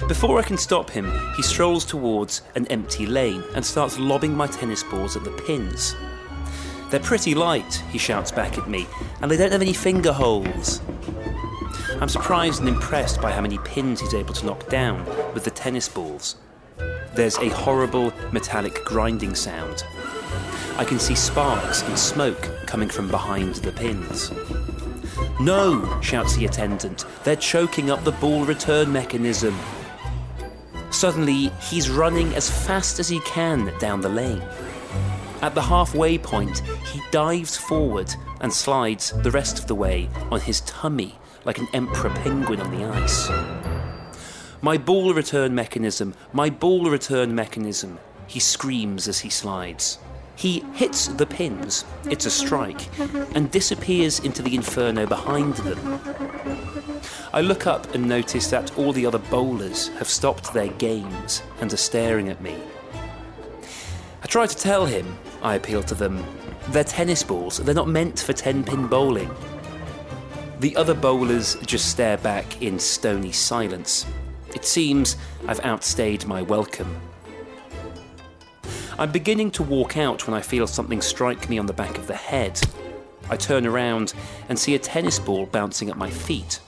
[0.07, 4.47] Before I can stop him, he strolls towards an empty lane and starts lobbing my
[4.47, 5.95] tennis balls at the pins.
[6.89, 8.87] They're pretty light, he shouts back at me,
[9.21, 10.81] and they don't have any finger holes.
[12.01, 15.05] I'm surprised and impressed by how many pins he's able to knock down
[15.35, 16.37] with the tennis balls.
[17.13, 19.83] There's a horrible metallic grinding sound.
[20.77, 24.31] I can see sparks and smoke coming from behind the pins.
[25.41, 29.57] No, shouts the attendant, they're choking up the ball return mechanism.
[30.91, 34.43] Suddenly, he's running as fast as he can down the lane.
[35.41, 36.59] At the halfway point,
[36.91, 41.15] he dives forward and slides the rest of the way on his tummy
[41.45, 43.68] like an emperor penguin on the ice.
[44.61, 47.97] My ball return mechanism, my ball return mechanism,
[48.27, 49.99] he screams as he slides.
[50.35, 52.89] He hits the pins, it's a strike,
[53.35, 56.01] and disappears into the inferno behind them.
[57.31, 61.71] I look up and notice that all the other bowlers have stopped their games and
[61.71, 62.57] are staring at me.
[64.21, 66.21] I try to tell him, I appeal to them,
[66.71, 69.31] they're tennis balls, they're not meant for 10 pin bowling.
[70.59, 74.05] The other bowlers just stare back in stony silence.
[74.55, 75.15] It seems
[75.47, 76.99] I've outstayed my welcome.
[78.97, 82.07] I'm beginning to walk out when I feel something strike me on the back of
[82.07, 82.59] the head.
[83.29, 84.13] I turn around
[84.49, 86.59] and see a tennis ball bouncing at my feet.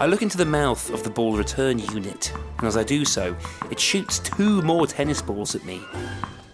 [0.00, 3.36] I look into the mouth of the ball return unit, and as I do so,
[3.70, 5.82] it shoots two more tennis balls at me.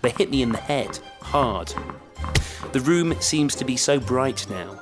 [0.03, 1.73] They hit me in the head, hard.
[2.73, 4.81] The room seems to be so bright now.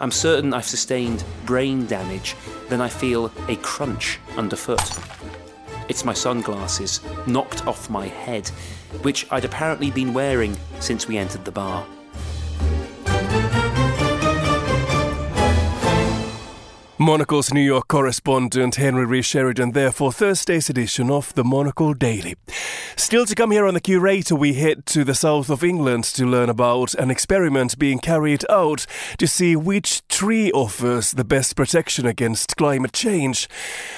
[0.00, 2.36] I'm certain I've sustained brain damage,
[2.68, 4.82] then I feel a crunch underfoot.
[5.88, 8.48] It's my sunglasses, knocked off my head,
[9.02, 11.86] which I'd apparently been wearing since we entered the bar.
[17.06, 22.34] Monocle's New York correspondent Henry Rees Sheridan there for Thursday's edition of the Monocle Daily.
[22.96, 26.26] Still to come here on The Curator, we head to the south of England to
[26.26, 28.86] learn about an experiment being carried out
[29.18, 33.48] to see which tree offers the best protection against climate change.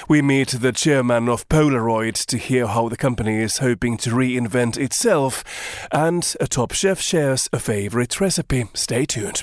[0.07, 4.77] We meet the chairman of Polaroid to hear how the company is hoping to reinvent
[4.77, 5.43] itself,
[5.91, 8.65] and a top chef shares a favorite recipe.
[8.75, 9.41] Stay tuned.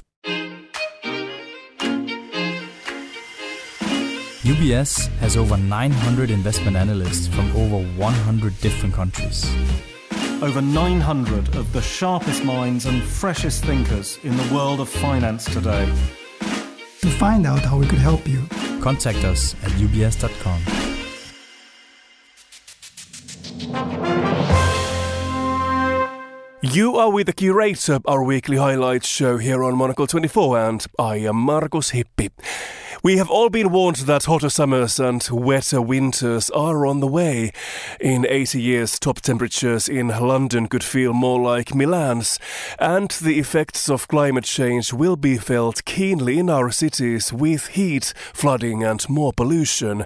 [4.46, 9.44] UBS has over 900 investment analysts from over 100 different countries.
[10.40, 15.86] Over 900 of the sharpest minds and freshest thinkers in the world of finance today.
[17.00, 18.46] To find out how we could help you,
[18.80, 20.60] contact us at ubs.com.
[26.62, 31.16] You are with the Curator, our weekly highlights show here on Monocle 24, and I
[31.16, 32.30] am Markus Hippi.
[33.02, 37.52] We have all been warned that hotter summers and wetter winters are on the way.
[38.00, 42.38] In 80 years, top temperatures in London could feel more like Milan's,
[42.78, 48.14] and the effects of climate change will be felt keenly in our cities with heat,
[48.32, 50.04] flooding, and more pollution.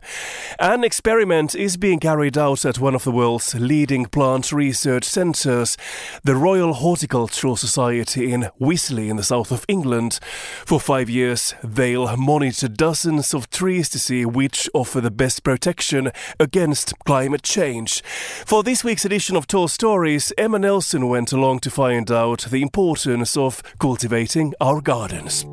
[0.59, 5.77] An experiment is being carried out at one of the world's leading plant research centres,
[6.25, 10.19] the Royal Horticultural Society in Wisley in the south of England.
[10.67, 16.11] For five years, they'll monitor dozens of trees to see which offer the best protection
[16.41, 18.03] against climate change.
[18.45, 22.63] For this week's edition of Tall Stories, Emma Nelson went along to find out the
[22.63, 25.45] importance of cultivating our gardens.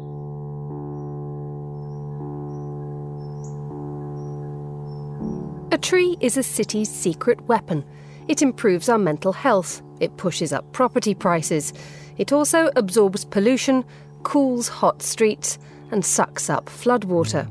[5.72, 7.86] A tree is a city's secret weapon.
[8.28, 9.84] It improves our mental health.
[10.00, 11.72] It pushes up property prices.
[12.18, 13.86] It also absorbs pollution,
[14.24, 15.60] cools hot streets,
[15.92, 17.50] and sucks up floodwater.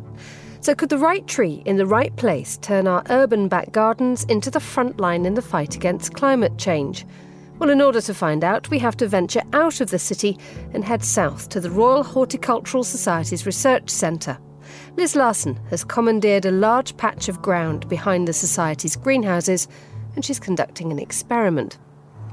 [0.60, 4.50] So, could the right tree in the right place turn our urban back gardens into
[4.50, 7.06] the front line in the fight against climate change?
[7.58, 10.38] Well, in order to find out, we have to venture out of the city
[10.74, 14.38] and head south to the Royal Horticultural Society's Research Centre.
[14.96, 19.68] Liz Larson has commandeered a large patch of ground behind the Society's greenhouses
[20.14, 21.78] and she's conducting an experiment.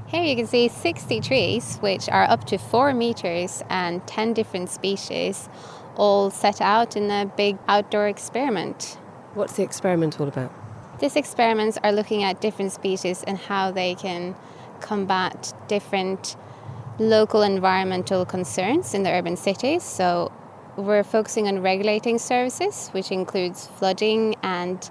[0.06, 4.68] Here you can see 60 trees, which are up to 4 metres and 10 different
[4.68, 5.48] species,
[5.96, 8.98] all set out in a big outdoor experiment.
[9.34, 10.52] What's the experiment all about?
[11.00, 14.36] These experiments are looking at different species and how they can
[14.80, 16.36] combat different
[16.98, 19.82] local environmental concerns in the urban cities.
[19.82, 20.30] So
[20.76, 24.88] we're focusing on regulating services, which includes flooding and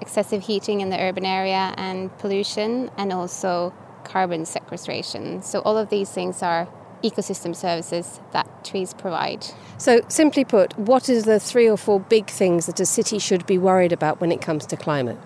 [0.00, 3.72] excessive heating in the urban area and pollution, and also
[4.04, 5.42] carbon sequestration.
[5.42, 6.66] So all of these things are
[7.02, 9.46] ecosystem services that trees provide.
[9.78, 13.46] So, simply put, what are the three or four big things that a city should
[13.46, 15.18] be worried about when it comes to climate?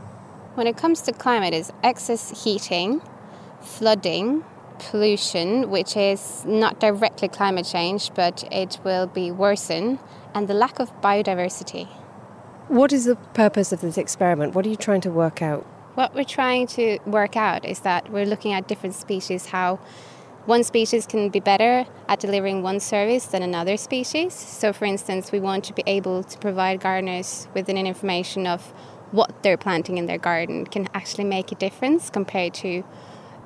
[0.54, 3.02] When it comes to climate, is excess heating,
[3.60, 4.44] flooding,
[4.78, 9.98] pollution, which is not directly climate change, but it will be worsened,
[10.34, 11.88] and the lack of biodiversity.
[12.68, 14.54] What is the purpose of this experiment?
[14.54, 15.64] What are you trying to work out?
[15.94, 19.78] What we're trying to work out is that we're looking at different species, how
[20.46, 24.32] one species can be better at delivering one service than another species.
[24.32, 28.72] So, for instance, we want to be able to provide gardeners with an information of
[29.10, 32.84] what they're planting in their garden can actually make a difference compared to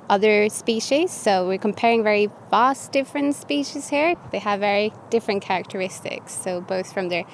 [0.09, 1.13] other species.
[1.13, 4.17] So we're comparing very vast different species here.
[4.33, 6.35] They have very different characteristics.
[6.35, 7.25] So both from their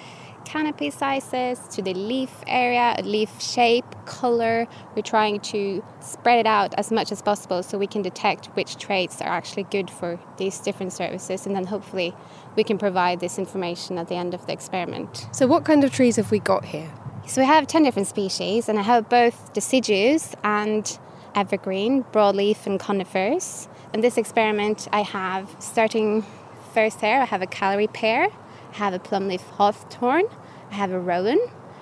[0.46, 6.72] canopy sizes to the leaf area, leaf shape, color, we're trying to spread it out
[6.78, 10.60] as much as possible so we can detect which traits are actually good for these
[10.60, 12.14] different services and then hopefully
[12.54, 15.26] we can provide this information at the end of the experiment.
[15.32, 16.90] So what kind of trees have we got here?
[17.26, 20.96] So we have 10 different species and I have both deciduous and
[21.34, 23.68] evergreen, broadleaf, and conifers.
[23.92, 26.24] In this experiment, I have starting
[26.72, 28.28] first here, I have a Callery pear,
[28.76, 30.24] have a plumleaf hawthorn,
[30.70, 31.40] I have a rowan,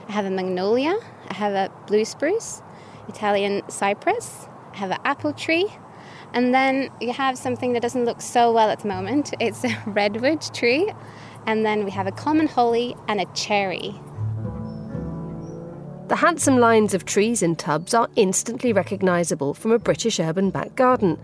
[0.08, 0.96] I have a magnolia,
[1.28, 2.62] I have a blue spruce,
[3.08, 5.66] Italian cypress, I have an apple tree,
[6.32, 9.34] and then you have something that doesn't look so well at the moment.
[9.40, 10.92] It's a redwood tree,
[11.46, 13.94] and then we have a common holly and a cherry.
[16.06, 20.76] The handsome lines of trees in tubs are instantly recognisable from a British urban back
[20.76, 21.18] garden,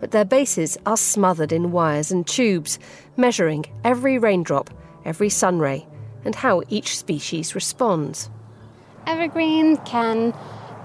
[0.00, 2.80] but their bases are smothered in wires and tubes,
[3.16, 4.70] measuring every raindrop,
[5.04, 5.86] every sunray,
[6.24, 8.30] and how each species responds.
[9.06, 10.32] Evergreen can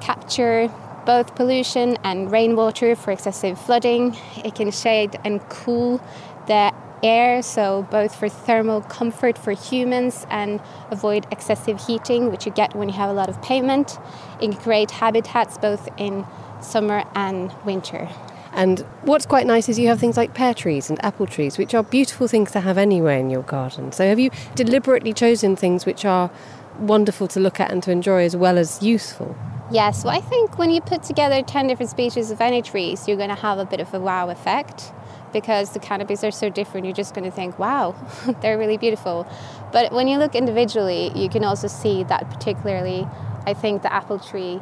[0.02, 0.72] capture
[1.06, 4.16] both pollution and rainwater for excessive flooding.
[4.44, 6.02] It can shade and cool
[6.48, 10.60] the air, so both for thermal comfort for humans and
[10.90, 13.98] avoid excessive heating, which you get when you have a lot of pavement.
[14.42, 16.26] It can create habitats both in
[16.62, 18.10] summer and winter.
[18.58, 21.76] And what's quite nice is you have things like pear trees and apple trees, which
[21.76, 23.92] are beautiful things to have anywhere in your garden.
[23.92, 26.32] So have you deliberately chosen things which are
[26.80, 29.36] wonderful to look at and to enjoy as well as useful?
[29.72, 33.18] Yes, well, I think when you put together 10 different species of any trees, you're
[33.18, 34.92] going to have a bit of a wow effect
[35.32, 37.96] because the canopies are so different, you're just going to think, wow,
[38.42, 39.28] they're really beautiful.
[39.72, 43.08] But when you look individually, you can also see that, particularly,
[43.46, 44.62] I think the apple tree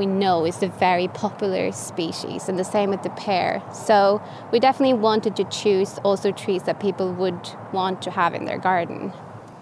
[0.00, 3.62] we know is a very popular species, and the same with the pear.
[3.72, 4.20] So
[4.50, 8.58] we definitely wanted to choose also trees that people would want to have in their
[8.58, 9.12] garden.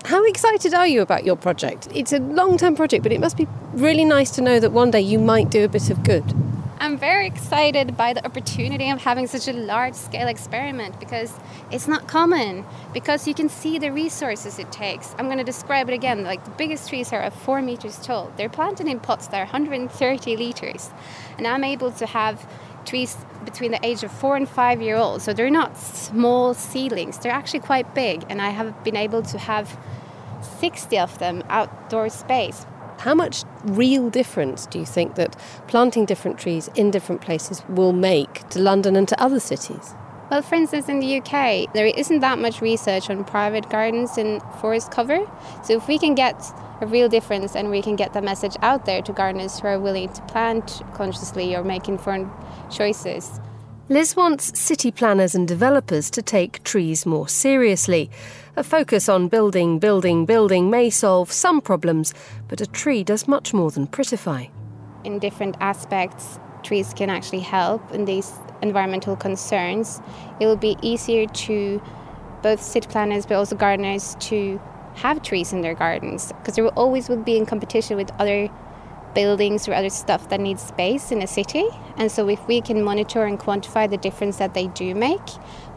[0.05, 1.89] How excited are you about your project?
[1.93, 4.93] It's a long term project, but it must be really nice to know that one
[4.93, 6.25] day you might do a bit of good.
[6.81, 11.35] I'm very excited by the opportunity of having such a large scale experiment because
[11.73, 12.65] it's not common
[12.95, 15.13] because you can see the resources it takes.
[15.19, 16.23] I'm going to describe it again.
[16.23, 18.33] Like the biggest trees are four meters tall.
[18.37, 20.91] They're planted in pots that are 130 liters,
[21.37, 22.49] and I'm able to have
[22.87, 25.21] trees between the age of four and five year old.
[25.23, 27.19] So they're not small seedlings.
[27.19, 29.77] They're actually quite big, and I have been able to have
[30.61, 32.67] 60 of them outdoor space.
[32.99, 35.37] How much real difference do you think that
[35.69, 39.95] planting different trees in different places will make to London and to other cities?
[40.31, 44.43] Well, for instance, in the UK, there isn't that much research on private gardens and
[44.61, 45.21] forest cover.
[45.63, 46.43] So, if we can get
[46.81, 49.79] a real difference and we can get the message out there to gardeners who are
[49.79, 52.31] willing to plant consciously or make informed
[52.71, 53.41] choices.
[53.89, 58.11] Liz wants city planners and developers to take trees more seriously.
[58.59, 62.13] A focus on building, building, building may solve some problems,
[62.49, 64.51] but a tree does much more than prettify.
[65.05, 70.01] In different aspects, trees can actually help in these environmental concerns.
[70.41, 71.81] It will be easier to
[72.43, 74.61] both city planners but also gardeners to
[74.97, 78.51] have trees in their gardens because they will always will be in competition with other
[79.15, 81.65] buildings or other stuff that needs space in a city.
[81.97, 85.29] And so, if we can monitor and quantify the difference that they do make,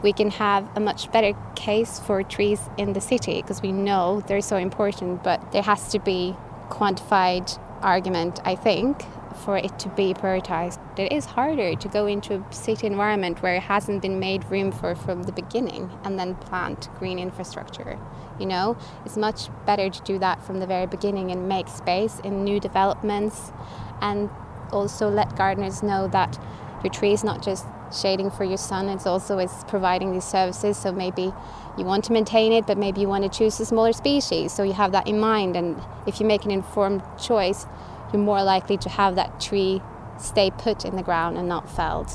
[0.02, 4.22] we can have a much better case for trees in the city because we know
[4.26, 5.22] they're so important.
[5.22, 6.36] But there has to be
[6.68, 9.04] quantified argument, I think,
[9.44, 10.78] for it to be prioritized.
[10.98, 14.72] It is harder to go into a city environment where it hasn't been made room
[14.72, 17.98] for from the beginning and then plant green infrastructure.
[18.38, 22.20] You know, it's much better to do that from the very beginning and make space
[22.24, 23.52] in new developments
[24.00, 24.30] and
[24.72, 26.38] also let gardeners know that
[26.82, 30.76] your tree is not just shading for your sun, it's also it's providing these services.
[30.76, 31.32] So maybe
[31.78, 34.52] you want to maintain it, but maybe you want to choose a smaller species.
[34.52, 37.66] So you have that in mind, and if you make an informed choice,
[38.12, 39.80] you're more likely to have that tree
[40.18, 42.10] stay put in the ground and not felled.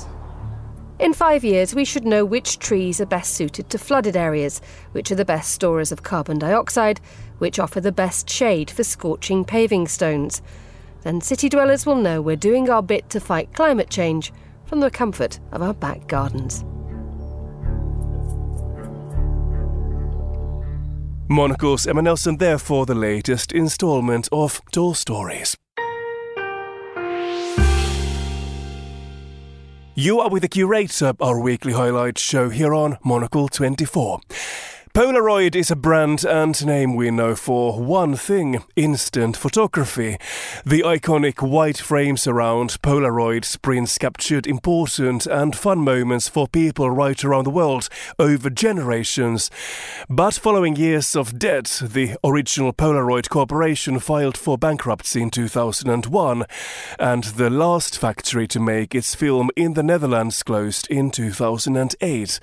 [0.98, 4.60] In five years, we should know which trees are best suited to flooded areas,
[4.90, 7.00] which are the best storers of carbon dioxide,
[7.38, 10.42] which offer the best shade for scorching paving stones.
[11.02, 14.32] Then city dwellers will know we're doing our bit to fight climate change
[14.68, 16.64] from the comfort of our back gardens.
[21.30, 25.56] Monocle's Emma Nelson there for the latest instalment of Tall Stories.
[29.94, 34.20] You are with the curator, our weekly highlight show here on Monocle 24.
[34.98, 40.18] Polaroid is a brand and name we know for one thing instant photography.
[40.66, 47.24] The iconic white frames around Polaroid prints captured important and fun moments for people right
[47.24, 47.88] around the world
[48.18, 49.52] over generations.
[50.10, 56.44] But following years of debt, the original Polaroid Corporation filed for bankruptcy in 2001,
[56.98, 62.40] and the last factory to make its film in the Netherlands closed in 2008.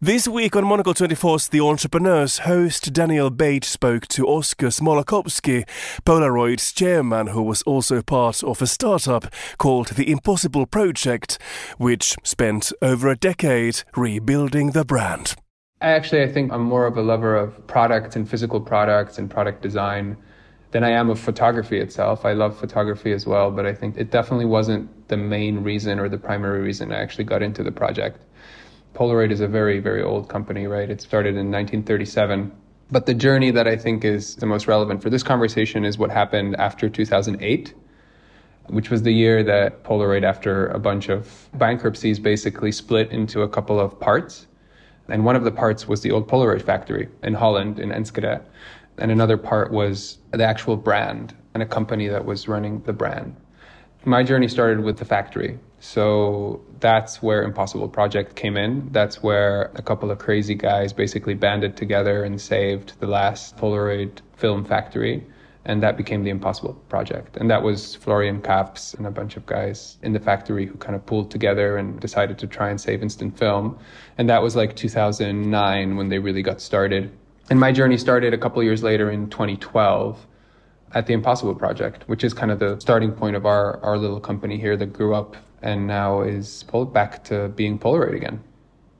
[0.00, 5.68] This week on Monocle 24's The Entrepreneurs, host Daniel Bach spoke to Oskar Smolokowski,
[6.06, 9.26] Polaroid's chairman, who was also part of a startup
[9.58, 11.38] called The Impossible Project,
[11.76, 15.34] which spent over a decade rebuilding the brand.
[15.82, 19.60] Actually, I think I'm more of a lover of products and physical products and product
[19.60, 20.16] design
[20.70, 22.24] than I am of photography itself.
[22.24, 26.08] I love photography as well, but I think it definitely wasn't the main reason or
[26.08, 28.22] the primary reason I actually got into the project.
[28.94, 30.88] Polaroid is a very, very old company, right?
[30.88, 32.52] It started in 1937.
[32.90, 36.10] But the journey that I think is the most relevant for this conversation is what
[36.10, 37.74] happened after 2008,
[38.68, 43.48] which was the year that Polaroid, after a bunch of bankruptcies, basically split into a
[43.48, 44.46] couple of parts.
[45.08, 48.40] And one of the parts was the old Polaroid factory in Holland, in Enschede.
[48.98, 53.34] And another part was the actual brand and a company that was running the brand.
[54.04, 55.58] My journey started with the factory.
[55.84, 58.88] So that's where Impossible Project came in.
[58.90, 64.20] That's where a couple of crazy guys basically banded together and saved the last Polaroid
[64.34, 65.26] film factory.
[65.66, 67.36] And that became the Impossible Project.
[67.36, 70.96] And that was Florian Kaps and a bunch of guys in the factory who kind
[70.96, 73.78] of pulled together and decided to try and save instant film.
[74.16, 77.12] And that was like 2009 when they really got started.
[77.50, 80.26] And my journey started a couple years later in 2012
[80.94, 84.20] at the Impossible Project, which is kind of the starting point of our, our little
[84.20, 88.44] company here that grew up and now is pulled back to being Polaroid again.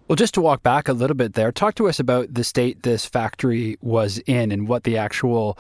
[0.09, 2.83] Well, just to walk back a little bit there, talk to us about the state
[2.83, 5.57] this factory was in and what the actual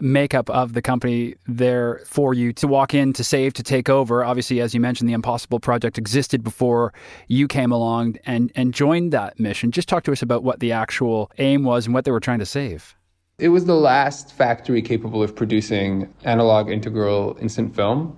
[0.00, 4.24] makeup of the company there for you to walk in, to save, to take over.
[4.24, 6.92] Obviously, as you mentioned, the Impossible Project existed before
[7.26, 9.72] you came along and, and joined that mission.
[9.72, 12.38] Just talk to us about what the actual aim was and what they were trying
[12.38, 12.94] to save.
[13.38, 18.16] It was the last factory capable of producing analog integral instant film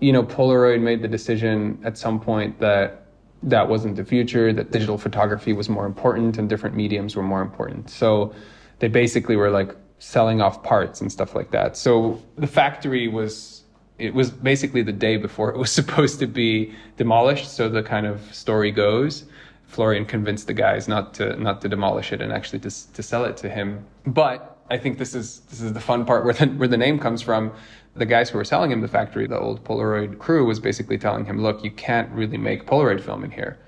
[0.00, 3.06] you know, Polaroid made the decision at some point that
[3.42, 7.42] that wasn't the future, that digital photography was more important and different mediums were more
[7.42, 7.90] important.
[7.90, 8.34] So
[8.78, 11.76] they basically were like selling off parts and stuff like that.
[11.76, 13.62] So the factory was
[13.98, 17.54] it was basically the day before it was supposed to be demolished.
[17.54, 19.24] So the kind of story goes,
[19.66, 23.24] Florian convinced the guys not to not to demolish it and actually to to sell
[23.24, 23.84] it to him.
[24.06, 26.98] But I think this is this is the fun part where the, where the name
[26.98, 27.52] comes from
[27.96, 31.24] the guys who were selling him the factory, the old Polaroid crew, was basically telling
[31.24, 33.58] him, look, you can't really make Polaroid film in here.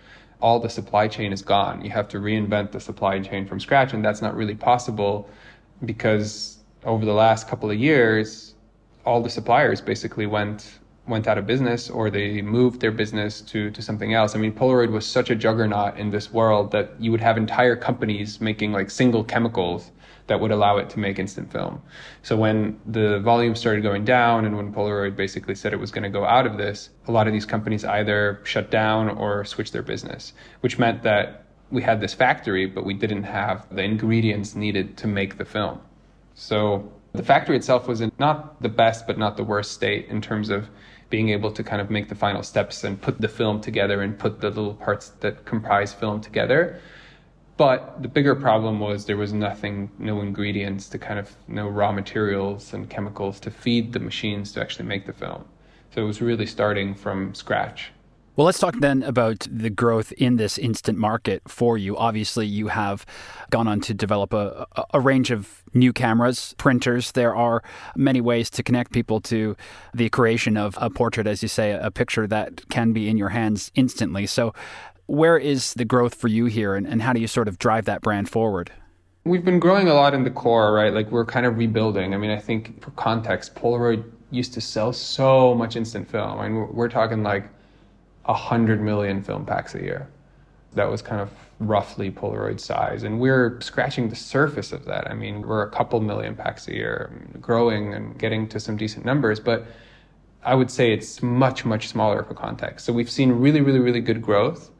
[0.40, 1.84] All the supply chain is gone.
[1.84, 3.92] You have to reinvent the supply chain from scratch.
[3.92, 5.30] And that's not really possible
[5.84, 8.54] because over the last couple of years,
[9.04, 13.70] all the suppliers basically went went out of business or they moved their business to,
[13.70, 14.34] to something else.
[14.34, 17.76] I mean, Polaroid was such a juggernaut in this world that you would have entire
[17.76, 19.92] companies making like single chemicals
[20.26, 21.80] that would allow it to make instant film.
[22.22, 26.02] So when the volume started going down and when Polaroid basically said it was going
[26.02, 29.72] to go out of this, a lot of these companies either shut down or switched
[29.72, 34.54] their business, which meant that we had this factory, but we didn't have the ingredients
[34.54, 35.80] needed to make the film.
[36.34, 40.20] So the factory itself was in not the best, but not the worst state in
[40.20, 40.68] terms of
[41.08, 44.18] being able to kind of make the final steps and put the film together and
[44.18, 46.80] put the little parts that comprise film together.
[47.56, 51.90] But the bigger problem was there was nothing, no ingredients to kind of, no raw
[51.90, 55.44] materials and chemicals to feed the machines to actually make the film.
[55.94, 57.92] So it was really starting from scratch.
[58.36, 61.96] Well, let's talk then about the growth in this instant market for you.
[61.96, 63.06] Obviously, you have
[63.48, 67.12] gone on to develop a, a, range of new cameras, printers.
[67.12, 67.62] There are
[67.96, 69.56] many ways to connect people to
[69.94, 73.30] the creation of a portrait, as you say, a picture that can be in your
[73.30, 74.26] hands instantly.
[74.26, 74.52] So,
[75.06, 77.84] where is the growth for you here, and, and how do you sort of drive
[77.86, 78.72] that brand forward?
[79.24, 80.92] We've been growing a lot in the core, right?
[80.92, 82.14] Like we're kind of rebuilding.
[82.14, 86.38] I mean, I think for context, Polaroid used to sell so much instant film.
[86.38, 87.48] I mean, we're talking like
[88.24, 90.08] 100 million film packs a year.
[90.74, 93.02] That was kind of roughly Polaroid size.
[93.02, 95.10] And we're scratching the surface of that.
[95.10, 99.04] I mean, we're a couple million packs a year, growing and getting to some decent
[99.04, 99.66] numbers, but
[100.44, 102.86] I would say it's much, much smaller for context.
[102.86, 104.70] So we've seen really, really, really good growth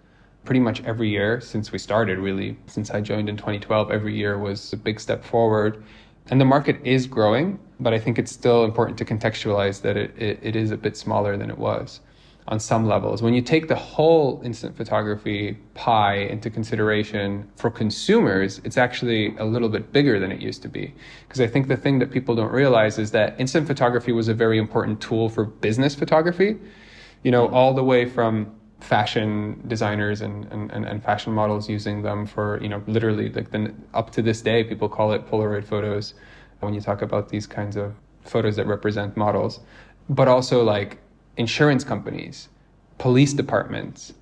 [0.47, 2.57] pretty much every year since we started, really.
[2.67, 5.83] Since I joined in 2012, every year was a big step forward.
[6.31, 10.15] And the market is growing, but I think it's still important to contextualize that it,
[10.17, 12.01] it, it is a bit smaller than it was
[12.49, 13.23] on some levels.
[13.23, 19.45] When you take the whole instant photography pie into consideration for consumers, it's actually a
[19.45, 20.95] little bit bigger than it used to be.
[21.27, 24.35] Because I think the thing that people don't realize is that instant photography was a
[24.35, 26.57] very important tool for business photography.
[27.25, 32.27] You know, all the way from fashion designers and, and, and fashion models using them
[32.27, 36.15] for, you know, literally like the, up to this day, people call it Polaroid photos
[36.61, 39.61] when you talk about these kinds of photos that represent models.
[40.09, 40.99] But also like
[41.37, 42.49] insurance companies,
[42.99, 44.13] police departments,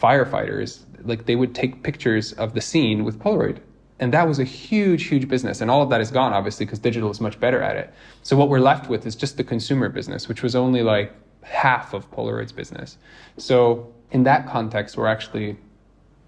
[0.00, 3.58] firefighters, like they would take pictures of the scene with Polaroid.
[3.98, 5.60] And that was a huge, huge business.
[5.60, 7.92] And all of that is gone, obviously, because digital is much better at it.
[8.22, 11.94] So what we're left with is just the consumer business, which was only like half
[11.94, 12.98] of Polaroid's business.
[13.36, 15.56] So in that context, we're actually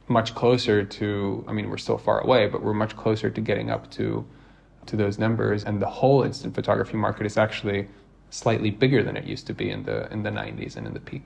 [0.08, 3.70] much closer to, I mean, we're still far away, but we're much closer to getting
[3.70, 4.26] up to,
[4.86, 5.64] to those numbers.
[5.64, 7.88] And the whole instant photography market is actually
[8.30, 11.00] slightly bigger than it used to be in the in the 90s and in the
[11.00, 11.24] peak.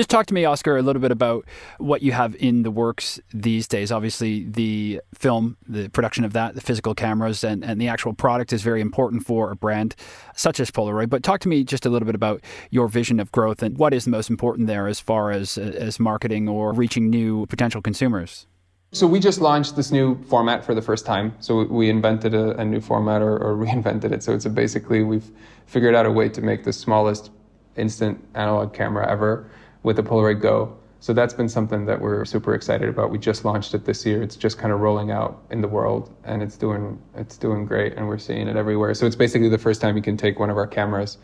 [0.00, 1.44] Just talk to me, Oskar, a little bit about
[1.76, 3.92] what you have in the works these days.
[3.92, 8.50] Obviously, the film, the production of that, the physical cameras, and, and the actual product
[8.54, 9.94] is very important for a brand
[10.34, 11.10] such as Polaroid.
[11.10, 12.40] But talk to me just a little bit about
[12.70, 16.00] your vision of growth and what is the most important there as far as, as
[16.00, 18.46] marketing or reaching new potential consumers.
[18.92, 21.34] So we just launched this new format for the first time.
[21.40, 24.22] So we invented a, a new format or, or, reinvented it.
[24.22, 25.30] So it's basically we've
[25.66, 27.30] figured out a way to make the smallest
[27.76, 29.50] instant analog camera ever
[29.82, 30.76] with the Polaroid Go.
[31.02, 33.10] So that's been something that we're super excited about.
[33.10, 34.22] We just launched it this year.
[34.22, 37.94] It's just kind of rolling out in the world, and it's doing it's doing great,
[37.94, 38.92] and we're seeing it everywhere.
[38.92, 41.16] So it's basically the first time you can take one of our cameras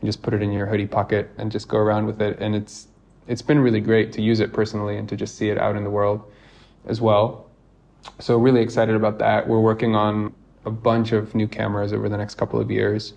[0.00, 2.54] and just put it in your hoodie pocket and just go around with it, and
[2.54, 2.88] it's
[3.26, 5.84] it's been really great to use it personally and to just see it out in
[5.84, 6.30] the world
[6.86, 7.48] as well.
[8.20, 9.48] So really excited about that.
[9.48, 10.32] We're working on
[10.64, 13.14] a bunch of new cameras over the next couple of years.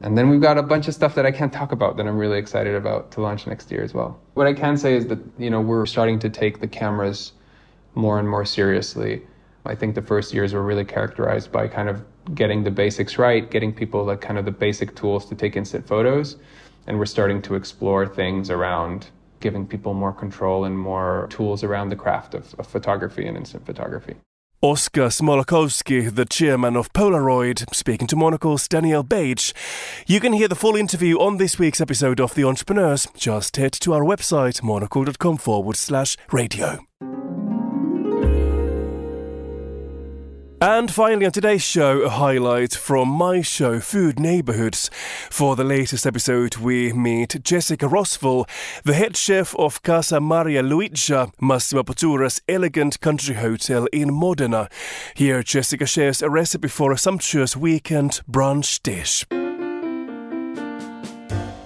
[0.00, 2.16] And then we've got a bunch of stuff that I can't talk about that I'm
[2.16, 4.20] really excited about to launch next year as well.
[4.34, 7.32] What I can say is that, you know, we're starting to take the cameras
[7.94, 9.22] more and more seriously.
[9.66, 13.50] I think the first years were really characterized by kind of getting the basics right,
[13.50, 16.36] getting people like kind of the basic tools to take instant photos.
[16.86, 19.08] And we're starting to explore things around
[19.40, 23.66] giving people more control and more tools around the craft of, of photography and instant
[23.66, 24.14] photography.
[24.60, 29.38] Oskar Smolokowski, the chairman of Polaroid, speaking to Monocle's Daniel Bach.
[30.08, 33.06] You can hear the full interview on this week's episode of The Entrepreneurs.
[33.16, 36.87] Just head to our website, monocle.com forward slash radio.
[40.60, 44.90] And finally, on today's show, a highlight from my show, Food Neighborhoods.
[45.30, 48.48] For the latest episode, we meet Jessica Rosval,
[48.82, 54.68] the head chef of Casa Maria Luigia, Massimo Bottura's elegant country hotel in Modena.
[55.14, 59.24] Here, Jessica shares a recipe for a sumptuous weekend brunch dish.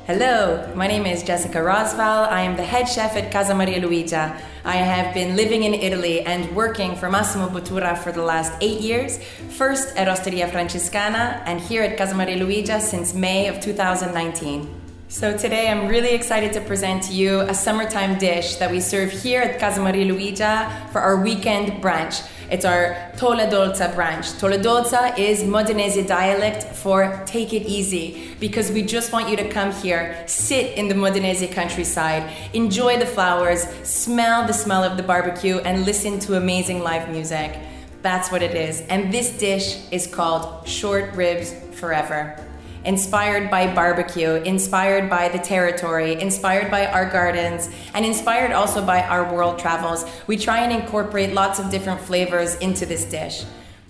[0.05, 2.27] Hello, my name is Jessica Rosval.
[2.27, 4.37] I am the head chef at Casa Maria Luigia.
[4.65, 8.81] I have been living in Italy and working for Massimo Bottura for the last eight
[8.81, 14.69] years, first at Osteria Francescana and here at Casa Maria Luigia since May of 2019.
[15.07, 19.13] So today I'm really excited to present to you a summertime dish that we serve
[19.13, 22.27] here at Casa Maria Luigia for our weekend brunch.
[22.53, 24.33] It's our Tolle Dolce branch.
[24.39, 29.49] Tolle Dolce is Modenese dialect for take it easy because we just want you to
[29.49, 35.03] come here, sit in the Modenese countryside, enjoy the flowers, smell the smell of the
[35.03, 37.59] barbecue, and listen to amazing live music.
[38.03, 38.83] That's what it is.
[38.83, 42.37] And this dish is called Short Ribs Forever
[42.85, 49.03] inspired by barbecue, inspired by the territory, inspired by our gardens, and inspired also by
[49.03, 50.05] our world travels.
[50.27, 53.45] We try and incorporate lots of different flavors into this dish.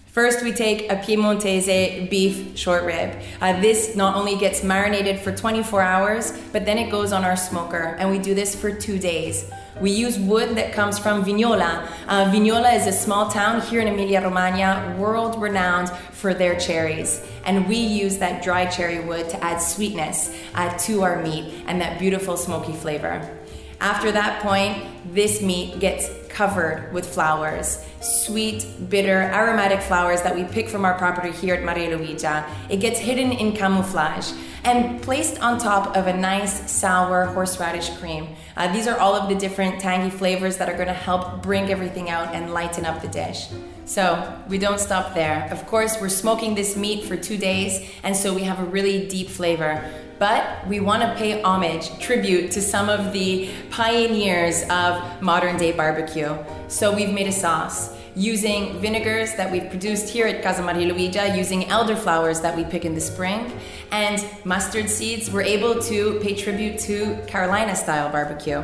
[0.06, 3.18] First, we take a Piemontese beef short rib.
[3.40, 7.36] Uh, this not only gets marinated for 24 hours, but then it goes on our
[7.36, 9.50] smoker, and we do this for two days.
[9.80, 11.88] We use wood that comes from Vignola.
[12.06, 17.26] Uh, Vignola is a small town here in Emilia Romagna, world renowned for their cherries.
[17.44, 21.80] And we use that dry cherry wood to add sweetness uh, to our meat and
[21.80, 23.38] that beautiful smoky flavor.
[23.80, 30.44] After that point, this meat gets covered with flowers sweet, bitter, aromatic flowers that we
[30.44, 32.48] pick from our property here at Maria Luigia.
[32.68, 34.32] It gets hidden in camouflage
[34.64, 38.28] and placed on top of a nice sour horseradish cream.
[38.56, 41.70] Uh, these are all of the different tangy flavors that are going to help bring
[41.70, 43.48] everything out and lighten up the dish.
[43.84, 45.48] So, we don't stop there.
[45.50, 49.08] Of course, we're smoking this meat for two days, and so we have a really
[49.08, 49.82] deep flavor
[50.22, 55.72] but we want to pay homage, tribute to some of the pioneers of modern day
[55.72, 56.32] barbecue.
[56.68, 61.36] So we've made a sauce using vinegars that we've produced here at Casa Maria Luigia,
[61.36, 63.52] using elderflowers that we pick in the spring,
[63.90, 65.30] and mustard seeds.
[65.30, 68.62] We're able to pay tribute to Carolina style barbecue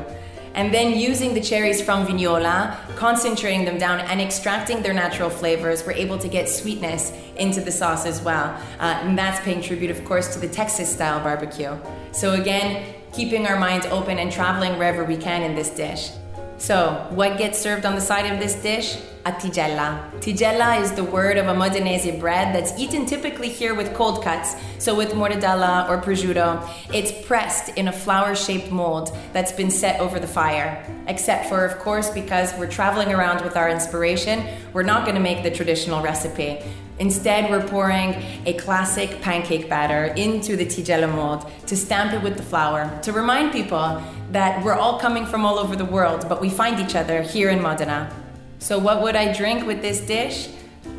[0.59, 5.87] and then using the cherries from Vignola, concentrating them down and extracting their natural flavors,
[5.87, 8.61] we're able to get sweetness into the sauce as well.
[8.81, 11.77] Uh, and that's paying tribute, of course, to the Texas style barbecue.
[12.11, 16.11] So, again, keeping our minds open and traveling wherever we can in this dish.
[16.57, 18.99] So, what gets served on the side of this dish?
[19.29, 20.11] A tigella.
[20.23, 24.57] Tigella is the word of a Modenese bread that's eaten typically here with cold cuts,
[24.79, 26.67] so with mortadella or prosciutto.
[26.95, 30.83] It's pressed in a flower shaped mold that's been set over the fire.
[31.09, 35.21] Except for, of course, because we're traveling around with our inspiration, we're not going to
[35.21, 36.63] make the traditional recipe.
[36.99, 38.15] Instead, we're pouring
[38.47, 43.13] a classic pancake batter into the tigella mold to stamp it with the flour, to
[43.13, 44.03] remind people
[44.33, 47.51] that we're all coming from all over the world, but we find each other here
[47.51, 48.11] in Modena.
[48.61, 50.49] So, what would I drink with this dish?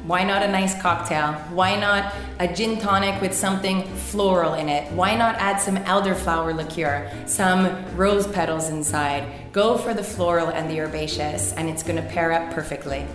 [0.06, 1.34] Why not a nice cocktail?
[1.52, 4.92] Why not a gin tonic with something floral in it?
[4.94, 9.52] Why not add some elderflower liqueur, some rose petals inside?
[9.52, 13.06] Go for the floral and the herbaceous, and it's gonna pair up perfectly.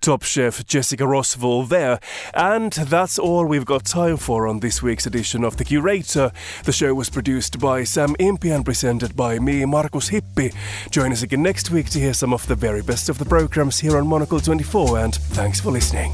[0.00, 2.00] Top chef Jessica Rosval there.
[2.32, 6.32] And that's all we've got time for on this week's edition of The Curator.
[6.64, 10.54] The show was produced by Sam Impey and presented by me, Markus Hippi.
[10.90, 13.78] Join us again next week to hear some of the very best of the programs
[13.78, 16.12] here on Monocle 24, and thanks for listening.